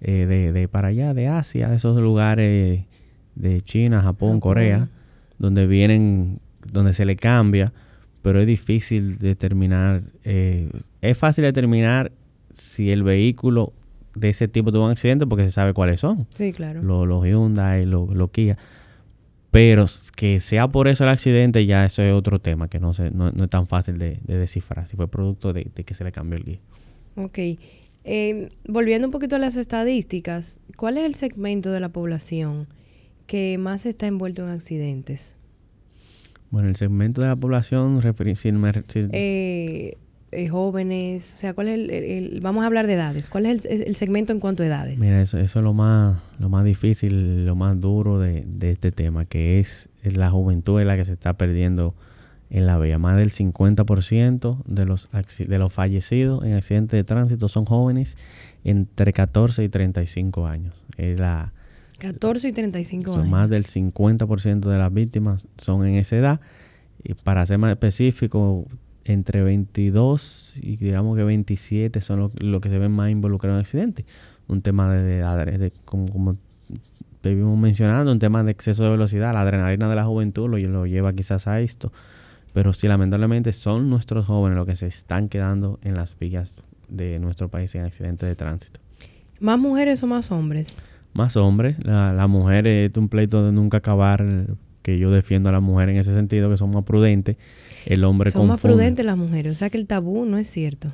eh, 0.00 0.26
de, 0.26 0.52
de, 0.52 0.68
para 0.68 0.88
allá, 0.88 1.14
de 1.14 1.28
Asia, 1.28 1.68
de 1.68 1.76
esos 1.76 1.96
lugares 1.98 2.84
de 3.36 3.60
China, 3.62 4.02
Japón, 4.02 4.40
Corea, 4.40 4.88
donde 5.38 5.66
vienen, 5.66 6.40
donde 6.70 6.92
se 6.92 7.04
le 7.04 7.16
cambia, 7.16 7.72
pero 8.22 8.40
es 8.40 8.46
difícil 8.46 9.18
determinar, 9.18 10.02
eh, 10.24 10.70
es 11.00 11.18
fácil 11.18 11.44
determinar 11.44 12.12
si 12.52 12.90
el 12.90 13.02
vehículo 13.02 13.72
de 14.14 14.30
ese 14.30 14.48
tipo 14.48 14.72
tuvo 14.72 14.86
un 14.86 14.90
accidente 14.90 15.26
porque 15.26 15.44
se 15.44 15.52
sabe 15.52 15.72
cuáles 15.72 16.00
son. 16.00 16.26
Sí, 16.30 16.52
claro. 16.52 16.82
Los, 16.82 17.06
los 17.06 17.24
Hyundai, 17.24 17.84
los, 17.84 18.08
los 18.10 18.30
Kia. 18.30 18.58
Pero 19.50 19.86
que 20.14 20.38
sea 20.38 20.68
por 20.68 20.86
eso 20.86 21.04
el 21.04 21.10
accidente, 21.10 21.66
ya 21.66 21.84
eso 21.84 22.02
es 22.02 22.12
otro 22.12 22.40
tema 22.40 22.68
que 22.68 22.78
no, 22.78 22.94
se, 22.94 23.10
no, 23.10 23.28
es 23.28 23.50
tan 23.50 23.66
fácil 23.66 23.98
de, 23.98 24.20
descifrar, 24.24 24.86
si 24.86 24.96
fue 24.96 25.08
producto 25.08 25.52
de, 25.52 25.64
que 25.64 25.94
se 25.94 26.04
le 26.04 26.12
cambió 26.12 26.38
el 26.38 26.44
guía. 26.44 26.60
Ok. 27.16 27.38
Em, 28.04 28.48
volviendo 28.66 29.08
un 29.08 29.10
poquito 29.10 29.36
a 29.36 29.38
las 29.40 29.56
estadísticas, 29.56 30.60
¿cuál 30.76 30.98
es 30.98 31.04
el 31.04 31.14
segmento 31.16 31.72
de 31.72 31.80
la 31.80 31.88
población 31.88 32.68
que 33.26 33.58
más 33.58 33.86
está 33.86 34.06
envuelto 34.06 34.42
en 34.42 34.50
accidentes? 34.50 35.34
Bueno, 36.50 36.68
el 36.68 36.76
segmento 36.76 37.20
de 37.20 37.28
la 37.28 37.36
población, 37.36 38.00
eh, 39.12 39.98
eh, 40.32 40.48
jóvenes? 40.48 41.32
O 41.32 41.36
sea, 41.36 41.54
¿cuál 41.54 41.68
es 41.68 41.88
el, 41.88 42.40
Vamos 42.42 42.64
a 42.64 42.66
hablar 42.66 42.86
de 42.86 42.94
edades. 42.94 43.28
¿Cuál 43.28 43.46
es 43.46 43.64
el, 43.66 43.94
segmento 43.94 44.32
en 44.32 44.40
cuanto 44.40 44.62
a 44.62 44.66
edades? 44.66 44.98
Mira, 44.98 45.22
eso, 45.22 45.38
eso, 45.38 45.60
es 45.60 45.64
lo 45.64 45.72
más, 45.74 46.18
lo 46.38 46.48
más 46.48 46.64
difícil, 46.64 47.46
lo 47.46 47.54
más 47.54 47.80
duro 47.80 48.18
de, 48.18 48.44
este 48.62 48.90
tema, 48.90 49.24
que 49.26 49.60
es, 49.60 49.88
la 50.02 50.30
juventud 50.30 50.80
en 50.80 50.88
la 50.88 50.96
que 50.96 51.04
se 51.04 51.12
está 51.12 51.34
perdiendo 51.34 51.94
en 52.50 52.66
la 52.66 52.78
vía. 52.78 52.98
Más 52.98 53.16
del 53.16 53.30
50% 53.30 54.64
de 54.64 54.86
los, 54.86 55.08
de 55.38 55.58
los 55.58 55.72
fallecidos 55.72 56.44
en 56.44 56.54
accidentes 56.54 56.98
de 56.98 57.04
tránsito 57.04 57.46
son 57.48 57.64
jóvenes 57.64 58.16
entre 58.64 59.12
14 59.12 59.62
y 59.62 59.68
35 59.68 60.46
años. 60.46 60.74
Es 60.96 61.18
la... 61.18 61.52
14 62.00 62.48
y 62.48 62.52
35 62.52 63.12
son 63.12 63.30
Más 63.30 63.48
del 63.48 63.64
50% 63.64 64.60
de 64.68 64.78
las 64.78 64.92
víctimas 64.92 65.46
son 65.56 65.86
en 65.86 65.94
esa 65.94 66.16
edad. 66.16 66.40
Y 67.02 67.14
para 67.14 67.46
ser 67.46 67.58
más 67.58 67.70
específico, 67.70 68.66
entre 69.04 69.42
22 69.42 70.54
y 70.60 70.76
digamos 70.76 71.16
que 71.16 71.24
27 71.24 72.00
son 72.00 72.32
los 72.40 72.60
que 72.60 72.68
se 72.68 72.78
ven 72.78 72.92
más 72.92 73.10
involucrados 73.10 73.56
en 73.56 73.60
accidentes. 73.60 74.06
Un 74.48 74.62
tema 74.62 74.92
de, 74.92 75.22
de, 75.58 75.72
como, 75.84 76.08
como 76.08 76.36
vivimos 77.22 77.58
mencionando, 77.58 78.12
un 78.12 78.18
tema 78.18 78.42
de 78.42 78.50
exceso 78.50 78.84
de 78.84 78.90
velocidad, 78.90 79.32
la 79.32 79.42
adrenalina 79.42 79.88
de 79.88 79.96
la 79.96 80.04
juventud 80.04 80.48
lo, 80.48 80.58
lo 80.58 80.86
lleva 80.86 81.12
quizás 81.12 81.46
a 81.46 81.60
esto. 81.60 81.92
Pero 82.52 82.72
sí, 82.72 82.88
lamentablemente 82.88 83.52
son 83.52 83.88
nuestros 83.88 84.26
jóvenes 84.26 84.56
los 84.56 84.66
que 84.66 84.74
se 84.74 84.86
están 84.86 85.28
quedando 85.28 85.78
en 85.82 85.94
las 85.94 86.18
vías 86.18 86.62
de 86.88 87.18
nuestro 87.20 87.48
país 87.48 87.74
en 87.76 87.84
accidentes 87.84 88.28
de 88.28 88.34
tránsito. 88.34 88.80
¿Más 89.38 89.58
mujeres 89.58 90.02
o 90.02 90.06
más 90.06 90.32
hombres? 90.32 90.84
Más 91.12 91.36
hombres. 91.36 91.76
La, 91.84 92.12
la 92.12 92.26
mujer 92.26 92.66
es 92.66 92.96
un 92.96 93.08
pleito 93.08 93.44
de 93.44 93.52
nunca 93.52 93.78
acabar, 93.78 94.24
que 94.82 94.98
yo 94.98 95.10
defiendo 95.10 95.48
a 95.48 95.52
la 95.52 95.60
mujer 95.60 95.90
en 95.90 95.96
ese 95.96 96.14
sentido, 96.14 96.50
que 96.50 96.56
son 96.56 96.70
más 96.70 96.84
prudentes 96.84 97.36
el 97.86 98.04
hombre 98.04 98.30
Son 98.30 98.46
más 98.46 98.60
prudentes 98.60 99.04
las 99.04 99.16
mujeres, 99.16 99.52
o 99.52 99.54
sea 99.54 99.70
que 99.70 99.78
el 99.78 99.86
tabú 99.86 100.24
no 100.24 100.38
es 100.38 100.48
cierto. 100.48 100.92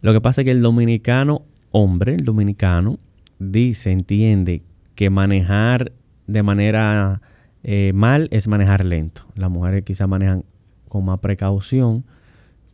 Lo 0.00 0.12
que 0.12 0.20
pasa 0.20 0.42
es 0.42 0.44
que 0.44 0.50
el 0.50 0.62
dominicano 0.62 1.42
hombre, 1.70 2.14
el 2.14 2.24
dominicano, 2.24 2.98
dice, 3.38 3.90
entiende 3.90 4.62
que 4.94 5.10
manejar 5.10 5.92
de 6.26 6.42
manera 6.42 7.20
eh, 7.62 7.92
mal 7.94 8.28
es 8.30 8.48
manejar 8.48 8.84
lento. 8.84 9.22
Las 9.34 9.50
mujeres 9.50 9.84
quizás 9.84 10.08
manejan 10.08 10.44
con 10.88 11.04
más 11.04 11.18
precaución, 11.18 12.04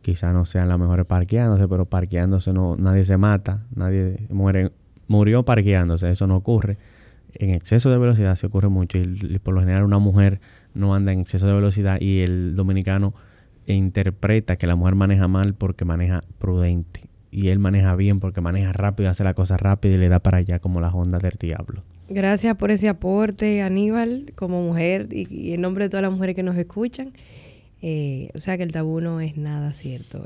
quizás 0.01 0.33
no 0.33 0.45
sean 0.45 0.69
las 0.69 0.79
mejores 0.79 1.05
parqueándose, 1.05 1.67
pero 1.67 1.85
parqueándose 1.85 2.53
no, 2.53 2.75
nadie 2.75 3.05
se 3.05 3.17
mata, 3.17 3.65
nadie 3.75 4.27
muere, 4.29 4.71
murió 5.07 5.43
parqueándose, 5.43 6.09
eso 6.09 6.27
no 6.27 6.37
ocurre. 6.37 6.77
En 7.33 7.51
exceso 7.51 7.89
de 7.89 7.97
velocidad 7.97 8.35
se 8.35 8.47
ocurre 8.47 8.69
mucho 8.69 8.97
y, 8.97 9.39
por 9.39 9.53
lo 9.53 9.59
general 9.59 9.83
una 9.83 9.99
mujer 9.99 10.39
no 10.73 10.95
anda 10.95 11.11
en 11.11 11.19
exceso 11.19 11.47
de 11.47 11.53
velocidad 11.53 11.99
y 11.99 12.21
el 12.21 12.55
dominicano 12.55 13.13
interpreta 13.67 14.55
que 14.55 14.67
la 14.67 14.75
mujer 14.75 14.95
maneja 14.95 15.27
mal 15.27 15.53
porque 15.53 15.85
maneja 15.85 16.21
prudente 16.39 17.01
y 17.31 17.49
él 17.49 17.59
maneja 17.59 17.95
bien 17.95 18.21
porque 18.21 18.39
maneja 18.39 18.71
rápido, 18.71 19.09
hace 19.09 19.25
la 19.25 19.33
cosa 19.33 19.57
rápida 19.57 19.95
y 19.95 19.97
le 19.97 20.07
da 20.07 20.19
para 20.19 20.37
allá 20.37 20.59
como 20.59 20.79
las 20.79 20.93
ondas 20.93 21.21
del 21.21 21.33
diablo. 21.37 21.83
Gracias 22.07 22.55
por 22.55 22.71
ese 22.71 22.87
aporte, 22.87 23.61
Aníbal, 23.61 24.31
como 24.35 24.61
mujer 24.61 25.09
y, 25.11 25.53
en 25.53 25.61
nombre 25.61 25.85
de 25.85 25.89
todas 25.89 26.03
las 26.03 26.11
mujeres 26.11 26.35
que 26.35 26.43
nos 26.43 26.55
escuchan. 26.55 27.11
Eh, 27.87 28.29
o 28.33 28.39
sea 28.39 28.57
que 28.57 28.63
el 28.63 28.71
tabú 28.71 28.99
no 28.99 29.21
es 29.21 29.37
nada 29.37 29.71
cierto. 29.73 30.25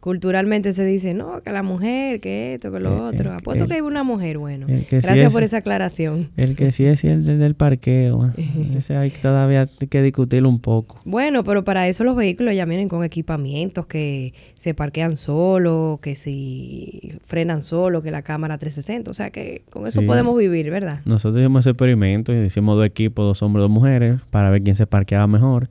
culturalmente 0.00 0.74
se 0.74 0.84
dice, 0.84 1.14
no, 1.14 1.40
que 1.40 1.50
la 1.50 1.62
mujer, 1.62 2.20
que 2.20 2.52
esto, 2.52 2.70
que 2.70 2.80
lo 2.80 3.06
otro. 3.06 3.32
Apuesto 3.32 3.66
que 3.66 3.76
hay 3.76 3.80
una 3.80 4.02
mujer, 4.02 4.36
bueno. 4.36 4.66
Gracias 4.90 5.32
por 5.32 5.42
esa 5.42 5.56
aclaración. 5.56 6.28
El 6.36 6.54
que 6.54 6.72
sí 6.72 6.84
es 6.84 7.02
el 7.02 7.38
del 7.38 7.54
parqueo. 7.54 8.30
ese 8.76 8.94
hay 8.94 9.08
todavía 9.08 9.66
que 9.88 10.02
discutirlo 10.02 10.50
un 10.50 10.58
poco. 10.58 11.00
Bueno, 11.06 11.44
pero 11.44 11.64
para 11.64 11.88
eso 11.88 12.04
los 12.04 12.14
vehículos 12.14 12.54
ya 12.54 12.66
vienen 12.66 12.90
con 12.90 13.02
equipamientos 13.04 13.86
que 13.86 14.34
se 14.56 14.74
parquean 14.74 15.16
solo, 15.16 15.98
que 16.02 16.14
si 16.14 17.14
frenan 17.24 17.62
solo, 17.62 18.02
que 18.02 18.10
la 18.10 18.20
cámara 18.20 18.58
360. 18.58 19.10
O 19.10 19.14
sea 19.14 19.30
que 19.30 19.62
con 19.70 19.86
eso 19.86 20.02
podemos 20.02 20.36
vivir, 20.36 20.70
¿verdad? 20.70 21.00
Nosotros 21.06 21.40
hicimos 21.40 21.60
ese 21.60 21.70
experimento 21.70 22.34
y 22.34 22.44
hicimos 22.44 22.76
dos 22.76 22.84
equipos, 22.84 23.24
dos 23.24 23.40
hombres, 23.40 23.62
dos 23.62 23.70
mujeres, 23.70 24.20
para 24.28 24.50
ver 24.50 24.62
quién 24.62 24.76
se 24.76 24.86
parqueaba 24.86 25.26
mejor 25.26 25.70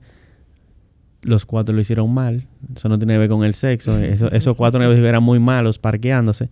los 1.22 1.44
cuatro 1.46 1.74
lo 1.74 1.80
hicieron 1.80 2.12
mal. 2.12 2.46
Eso 2.74 2.88
no 2.88 2.98
tiene 2.98 3.14
que 3.14 3.18
ver 3.18 3.28
con 3.28 3.44
el 3.44 3.54
sexo. 3.54 3.98
esos 4.32 4.56
cuatro 4.56 4.82
eran 4.82 5.22
muy 5.22 5.38
malos 5.38 5.78
parqueándose. 5.78 6.48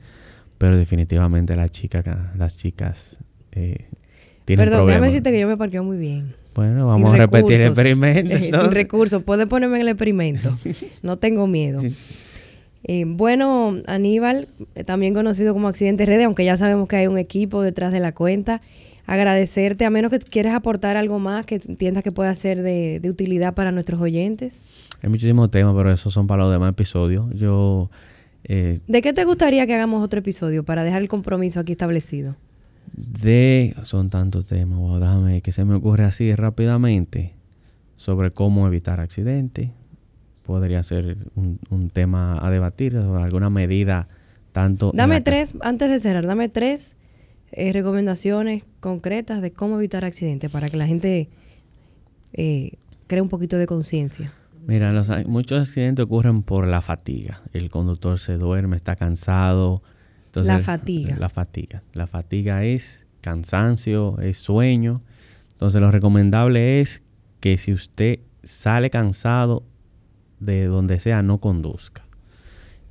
Pero 0.58 0.76
definitivamente 0.76 1.56
las 1.56 1.70
chicas, 1.72 2.04
las 2.36 2.56
chicas 2.56 3.18
eh, 3.52 3.86
tienen 4.44 4.66
Perdón, 4.66 4.86
déjame 4.86 5.06
decirte 5.06 5.32
que 5.32 5.40
yo 5.40 5.48
me 5.48 5.56
parqueo 5.56 5.82
muy 5.82 5.96
bien. 5.96 6.34
Bueno, 6.54 6.86
vamos 6.86 7.14
a 7.14 7.16
repetir 7.16 7.60
el 7.60 7.66
experimento. 7.68 8.38
Sin 8.60 8.70
recursos. 8.70 9.22
Puedes 9.22 9.46
ponerme 9.46 9.76
en 9.76 9.82
el 9.82 9.88
experimento. 9.88 10.56
no 11.02 11.18
tengo 11.18 11.46
miedo. 11.46 11.82
Eh, 12.84 13.04
bueno, 13.06 13.76
Aníbal, 13.86 14.48
también 14.84 15.14
conocido 15.14 15.52
como 15.52 15.68
Accidente 15.68 16.06
Red, 16.06 16.22
aunque 16.22 16.44
ya 16.44 16.56
sabemos 16.56 16.86
que 16.86 16.96
hay 16.96 17.06
un 17.06 17.18
equipo 17.18 17.62
detrás 17.62 17.92
de 17.92 18.00
la 18.00 18.12
cuenta 18.12 18.60
agradecerte, 19.06 19.84
a 19.84 19.90
menos 19.90 20.10
que 20.10 20.18
quieras 20.18 20.54
aportar 20.54 20.96
algo 20.96 21.18
más 21.18 21.44
que 21.46 21.56
entiendas 21.56 22.02
que 22.02 22.12
pueda 22.12 22.34
ser 22.34 22.62
de, 22.62 23.00
utilidad 23.08 23.54
para 23.54 23.70
nuestros 23.70 24.00
oyentes. 24.00 24.68
Hay 25.02 25.10
muchísimos 25.10 25.50
temas, 25.50 25.74
pero 25.76 25.92
esos 25.92 26.12
son 26.12 26.26
para 26.26 26.44
los 26.44 26.52
demás 26.52 26.70
episodios. 26.70 27.26
Yo... 27.34 27.90
Eh, 28.44 28.78
¿De 28.86 29.00
qué 29.00 29.12
te 29.12 29.24
gustaría 29.24 29.66
que 29.66 29.74
hagamos 29.74 30.04
otro 30.04 30.20
episodio 30.20 30.64
para 30.64 30.84
dejar 30.84 31.02
el 31.02 31.08
compromiso 31.08 31.60
aquí 31.60 31.72
establecido? 31.72 32.36
De... 32.92 33.74
Son 33.82 34.10
tantos 34.10 34.46
temas, 34.46 34.78
wow, 34.78 34.98
déjame 34.98 35.40
que 35.40 35.52
se 35.52 35.64
me 35.64 35.74
ocurre 35.74 36.04
así 36.04 36.34
rápidamente 36.34 37.34
sobre 37.96 38.30
cómo 38.30 38.66
evitar 38.66 39.00
accidentes. 39.00 39.70
Podría 40.44 40.82
ser 40.82 41.16
un, 41.34 41.90
tema 41.90 42.38
a 42.46 42.50
debatir, 42.50 42.96
alguna 42.96 43.48
medida 43.48 44.08
tanto... 44.52 44.92
Dame 44.94 45.22
tres, 45.22 45.54
antes 45.60 45.88
de 45.88 45.98
cerrar, 45.98 46.26
dame 46.26 46.50
tres 46.50 46.96
eh, 47.56 47.72
recomendaciones 47.72 48.64
concretas 48.80 49.40
de 49.40 49.52
cómo 49.52 49.78
evitar 49.78 50.04
accidentes 50.04 50.50
para 50.50 50.68
que 50.68 50.76
la 50.76 50.86
gente 50.86 51.28
eh, 52.32 52.72
cree 53.06 53.22
un 53.22 53.28
poquito 53.28 53.58
de 53.58 53.66
conciencia. 53.66 54.32
Mira, 54.66 54.92
los, 54.92 55.08
muchos 55.26 55.68
accidentes 55.68 56.04
ocurren 56.04 56.42
por 56.42 56.66
la 56.66 56.82
fatiga. 56.82 57.42
El 57.52 57.70
conductor 57.70 58.18
se 58.18 58.34
duerme, 58.34 58.76
está 58.76 58.96
cansado. 58.96 59.82
la 60.32 60.58
fatiga. 60.58 61.16
La 61.18 61.28
fatiga. 61.28 61.82
La 61.92 62.06
fatiga 62.06 62.64
es 62.64 63.06
cansancio, 63.20 64.18
es 64.20 64.38
sueño. 64.38 65.02
Entonces 65.52 65.80
lo 65.80 65.90
recomendable 65.90 66.80
es 66.80 67.02
que 67.40 67.58
si 67.58 67.72
usted 67.72 68.20
sale 68.42 68.90
cansado 68.90 69.64
de 70.40 70.64
donde 70.64 70.98
sea, 70.98 71.22
no 71.22 71.38
conduzca 71.38 72.03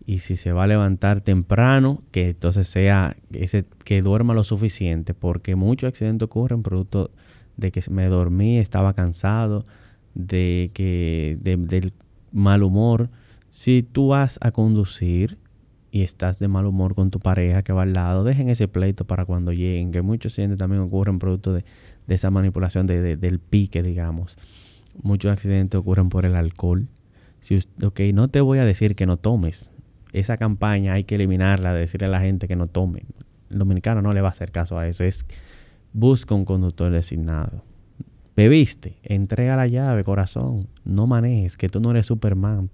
y 0.06 0.20
si 0.20 0.36
se 0.36 0.52
va 0.52 0.64
a 0.64 0.68
levantar 0.68 1.22
temprano, 1.22 2.04
que 2.12 2.30
entonces 2.30 2.68
sea 2.68 3.16
ese, 3.32 3.66
que 3.86 4.02
duerma 4.02 4.34
lo 4.34 4.44
suficiente, 4.44 5.14
porque 5.14 5.56
muchos 5.56 5.88
accidentes 5.88 6.26
ocurren 6.26 6.62
producto 6.62 7.12
de 7.58 7.72
que 7.72 7.82
me 7.90 8.08
dormí, 8.08 8.58
estaba 8.58 8.94
cansado, 8.94 9.66
de 10.14 10.72
que 10.74 11.38
del 11.40 11.94
mal 12.32 12.64
humor. 12.64 13.10
Si 13.50 13.84
tú 13.84 14.10
vas 14.10 14.40
a 14.42 14.52
conducir 14.52 15.38
y 15.92 16.02
estás 16.02 16.40
de 16.40 16.48
mal 16.48 16.66
humor 16.66 16.96
con 16.96 17.12
tu 17.12 17.20
pareja 17.20 17.64
que 17.64 17.72
va 17.72 17.84
al 17.84 17.94
lado, 17.94 18.24
dejen 18.24 18.50
ese 18.50 18.68
pleito 18.68 19.06
para 19.06 19.26
cuando 19.26 19.54
lleguen, 19.54 19.92
que 19.92 20.02
muchos 20.02 20.32
accidentes 20.32 20.58
también 20.58 20.82
ocurren 20.82 21.20
producto 21.20 21.54
de, 21.54 21.64
esa 22.08 22.30
manipulación 22.32 22.88
del 22.88 23.40
pique, 23.40 23.82
digamos. 23.82 24.36
Muchos 25.02 25.32
accidentes 25.32 25.80
ocurren 25.80 26.10
por 26.10 26.26
el 26.26 26.36
alcohol. 26.36 26.88
Si, 27.40 27.60
ok, 27.82 28.00
no 28.14 28.28
te 28.28 28.42
voy 28.42 28.60
a 28.60 28.66
decir 28.66 28.96
que 28.96 29.06
no 29.06 29.18
tomes, 29.18 29.70
esa 30.14 30.38
campaña 30.38 30.94
hay 30.94 31.04
que 31.04 31.16
eliminarla 31.16 31.74
de 31.74 31.82
decirle 31.82 32.08
a 32.08 32.12
la 32.12 32.22
gente 32.22 32.48
que 32.48 32.56
no 32.56 32.68
tome. 32.68 33.04
El 33.50 33.60
dominicano 33.60 34.02
no 34.02 34.14
le 34.14 34.22
va 34.22 34.30
a 34.30 34.32
hacer 34.32 34.52
caso 34.52 34.78
a 34.78 34.88
eso. 34.88 35.04
Es 35.04 35.26
busca 35.92 36.36
un 36.36 36.46
conductor 36.46 36.92
designado. 36.92 37.64
Bebiste, 38.36 38.98
entrega 39.04 39.56
la 39.56 39.68
llave, 39.68 40.04
corazón. 40.04 40.68
No 40.86 41.08
manejes, 41.08 41.58
que 41.58 41.70
tú 41.70 41.80
no 41.80 41.92
eres 41.92 42.08
Superman. 42.08 42.70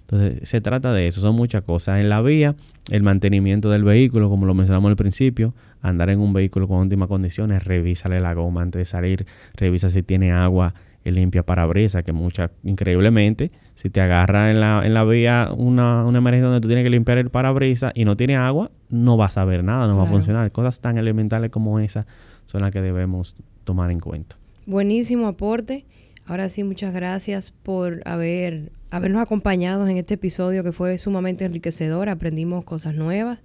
Entonces, 0.00 0.48
se 0.48 0.60
trata 0.60 0.92
de 0.92 1.06
eso. 1.06 1.20
Son 1.20 1.36
muchas 1.36 1.62
cosas. 1.62 2.00
En 2.00 2.08
la 2.08 2.22
vía, 2.22 2.56
el 2.90 3.02
mantenimiento 3.02 3.68
del 3.68 3.84
vehículo, 3.84 4.30
como 4.30 4.46
lo 4.46 4.54
mencionamos 4.54 4.88
al 4.88 4.96
principio, 4.96 5.54
andar 5.82 6.08
en 6.10 6.20
un 6.20 6.32
vehículo 6.32 6.66
con 6.66 6.78
óptimas 6.78 7.08
condiciones, 7.08 7.64
revísale 7.64 8.18
la 8.18 8.32
goma 8.34 8.62
antes 8.62 8.80
de 8.80 8.84
salir, 8.84 9.26
revisa 9.54 9.90
si 9.90 10.02
tiene 10.02 10.32
agua 10.32 10.74
limpia 11.04 11.42
parabrisas, 11.42 12.04
que 12.04 12.12
muchas, 12.12 12.50
increíblemente, 12.64 13.50
si 13.74 13.90
te 13.90 14.00
agarra 14.00 14.50
en 14.50 14.60
la, 14.60 14.82
en 14.84 14.94
la 14.94 15.04
vía 15.04 15.50
una, 15.56 16.04
una 16.04 16.18
emergencia 16.18 16.46
donde 16.46 16.60
tú 16.60 16.68
tienes 16.68 16.84
que 16.84 16.90
limpiar 16.90 17.18
el 17.18 17.30
parabrisas 17.30 17.92
y 17.94 18.04
no 18.04 18.16
tiene 18.16 18.36
agua, 18.36 18.70
no 18.90 19.16
vas 19.16 19.38
a 19.38 19.44
ver 19.44 19.64
nada, 19.64 19.86
no 19.86 19.96
va 19.96 20.04
a 20.04 20.06
funcionar. 20.06 20.50
Cosas 20.52 20.80
tan 20.80 20.98
elementales 20.98 21.50
como 21.50 21.80
esas 21.80 22.06
son 22.46 22.62
las 22.62 22.72
que 22.72 22.82
debemos 22.82 23.34
tomar 23.64 23.90
en 23.90 24.00
cuenta. 24.00 24.36
Buenísimo 24.66 25.26
aporte. 25.26 25.84
Ahora 26.26 26.50
sí, 26.50 26.62
muchas 26.62 26.92
gracias 26.92 27.50
por 27.50 28.02
haber, 28.04 28.70
habernos 28.90 29.22
acompañado 29.22 29.88
en 29.88 29.96
este 29.96 30.14
episodio 30.14 30.62
que 30.62 30.72
fue 30.72 30.98
sumamente 30.98 31.46
enriquecedor. 31.46 32.10
Aprendimos 32.10 32.66
cosas 32.66 32.94
nuevas. 32.94 33.38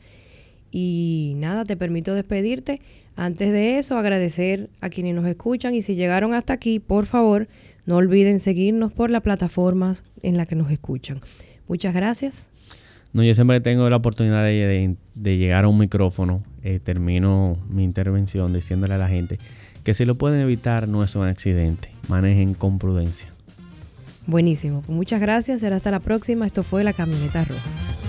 Y 0.70 1.34
nada, 1.38 1.64
te 1.64 1.78
permito 1.78 2.16
despedirte. 2.16 2.82
Antes 3.16 3.52
de 3.52 3.78
eso, 3.78 3.98
agradecer 3.98 4.70
a 4.82 4.90
quienes 4.90 5.16
nos 5.16 5.26
escuchan 5.26 5.76
y 5.76 5.82
si 5.82 5.96
llegaron 5.96 6.34
hasta 6.34 6.54
aquí, 6.54 6.80
por 6.80 7.06
favor, 7.06 7.48
no 7.86 7.98
olviden 7.98 8.40
seguirnos 8.40 8.92
por 8.92 9.10
la 9.10 9.22
plataforma 9.22 9.98
en 10.22 10.38
la 10.38 10.46
que 10.46 10.56
nos 10.56 10.72
escuchan. 10.72 11.20
Muchas 11.68 11.94
gracias. 11.94 12.50
No, 13.14 13.24
yo 13.24 13.36
siempre 13.36 13.62
tengo 13.62 13.88
la 13.90 13.98
oportunidad 13.98 14.44
de, 14.44 14.98
llegar 15.16 15.66
a 15.66 15.68
un 15.68 15.78
micrófono. 15.78 16.44
Eh, 16.64 16.80
termino 16.84 17.58
mi 17.70 17.84
intervención 17.84 18.54
diciéndole 18.54 18.96
a 18.96 18.98
la 18.98 19.08
gente 19.08 19.38
que 19.84 19.94
si 19.94 20.06
lo 20.06 20.18
pueden 20.18 20.42
evitar 20.42 20.88
no 20.88 21.04
es 21.04 21.16
un 21.16 21.28
accidente. 21.28 21.90
Manejen 22.08 22.56
con 22.56 22.80
prudencia. 22.80 23.30
Buenísimo. 24.26 24.82
Pues 24.82 24.96
muchas 24.96 25.22
gracias. 25.22 25.60
Será 25.62 25.76
hasta 25.76 25.92
la 25.92 26.00
próxima. 26.00 26.48
Esto 26.48 26.64
fue 26.64 26.84
La 26.84 26.94
Camioneta 26.94 27.44
Roja. 27.44 28.03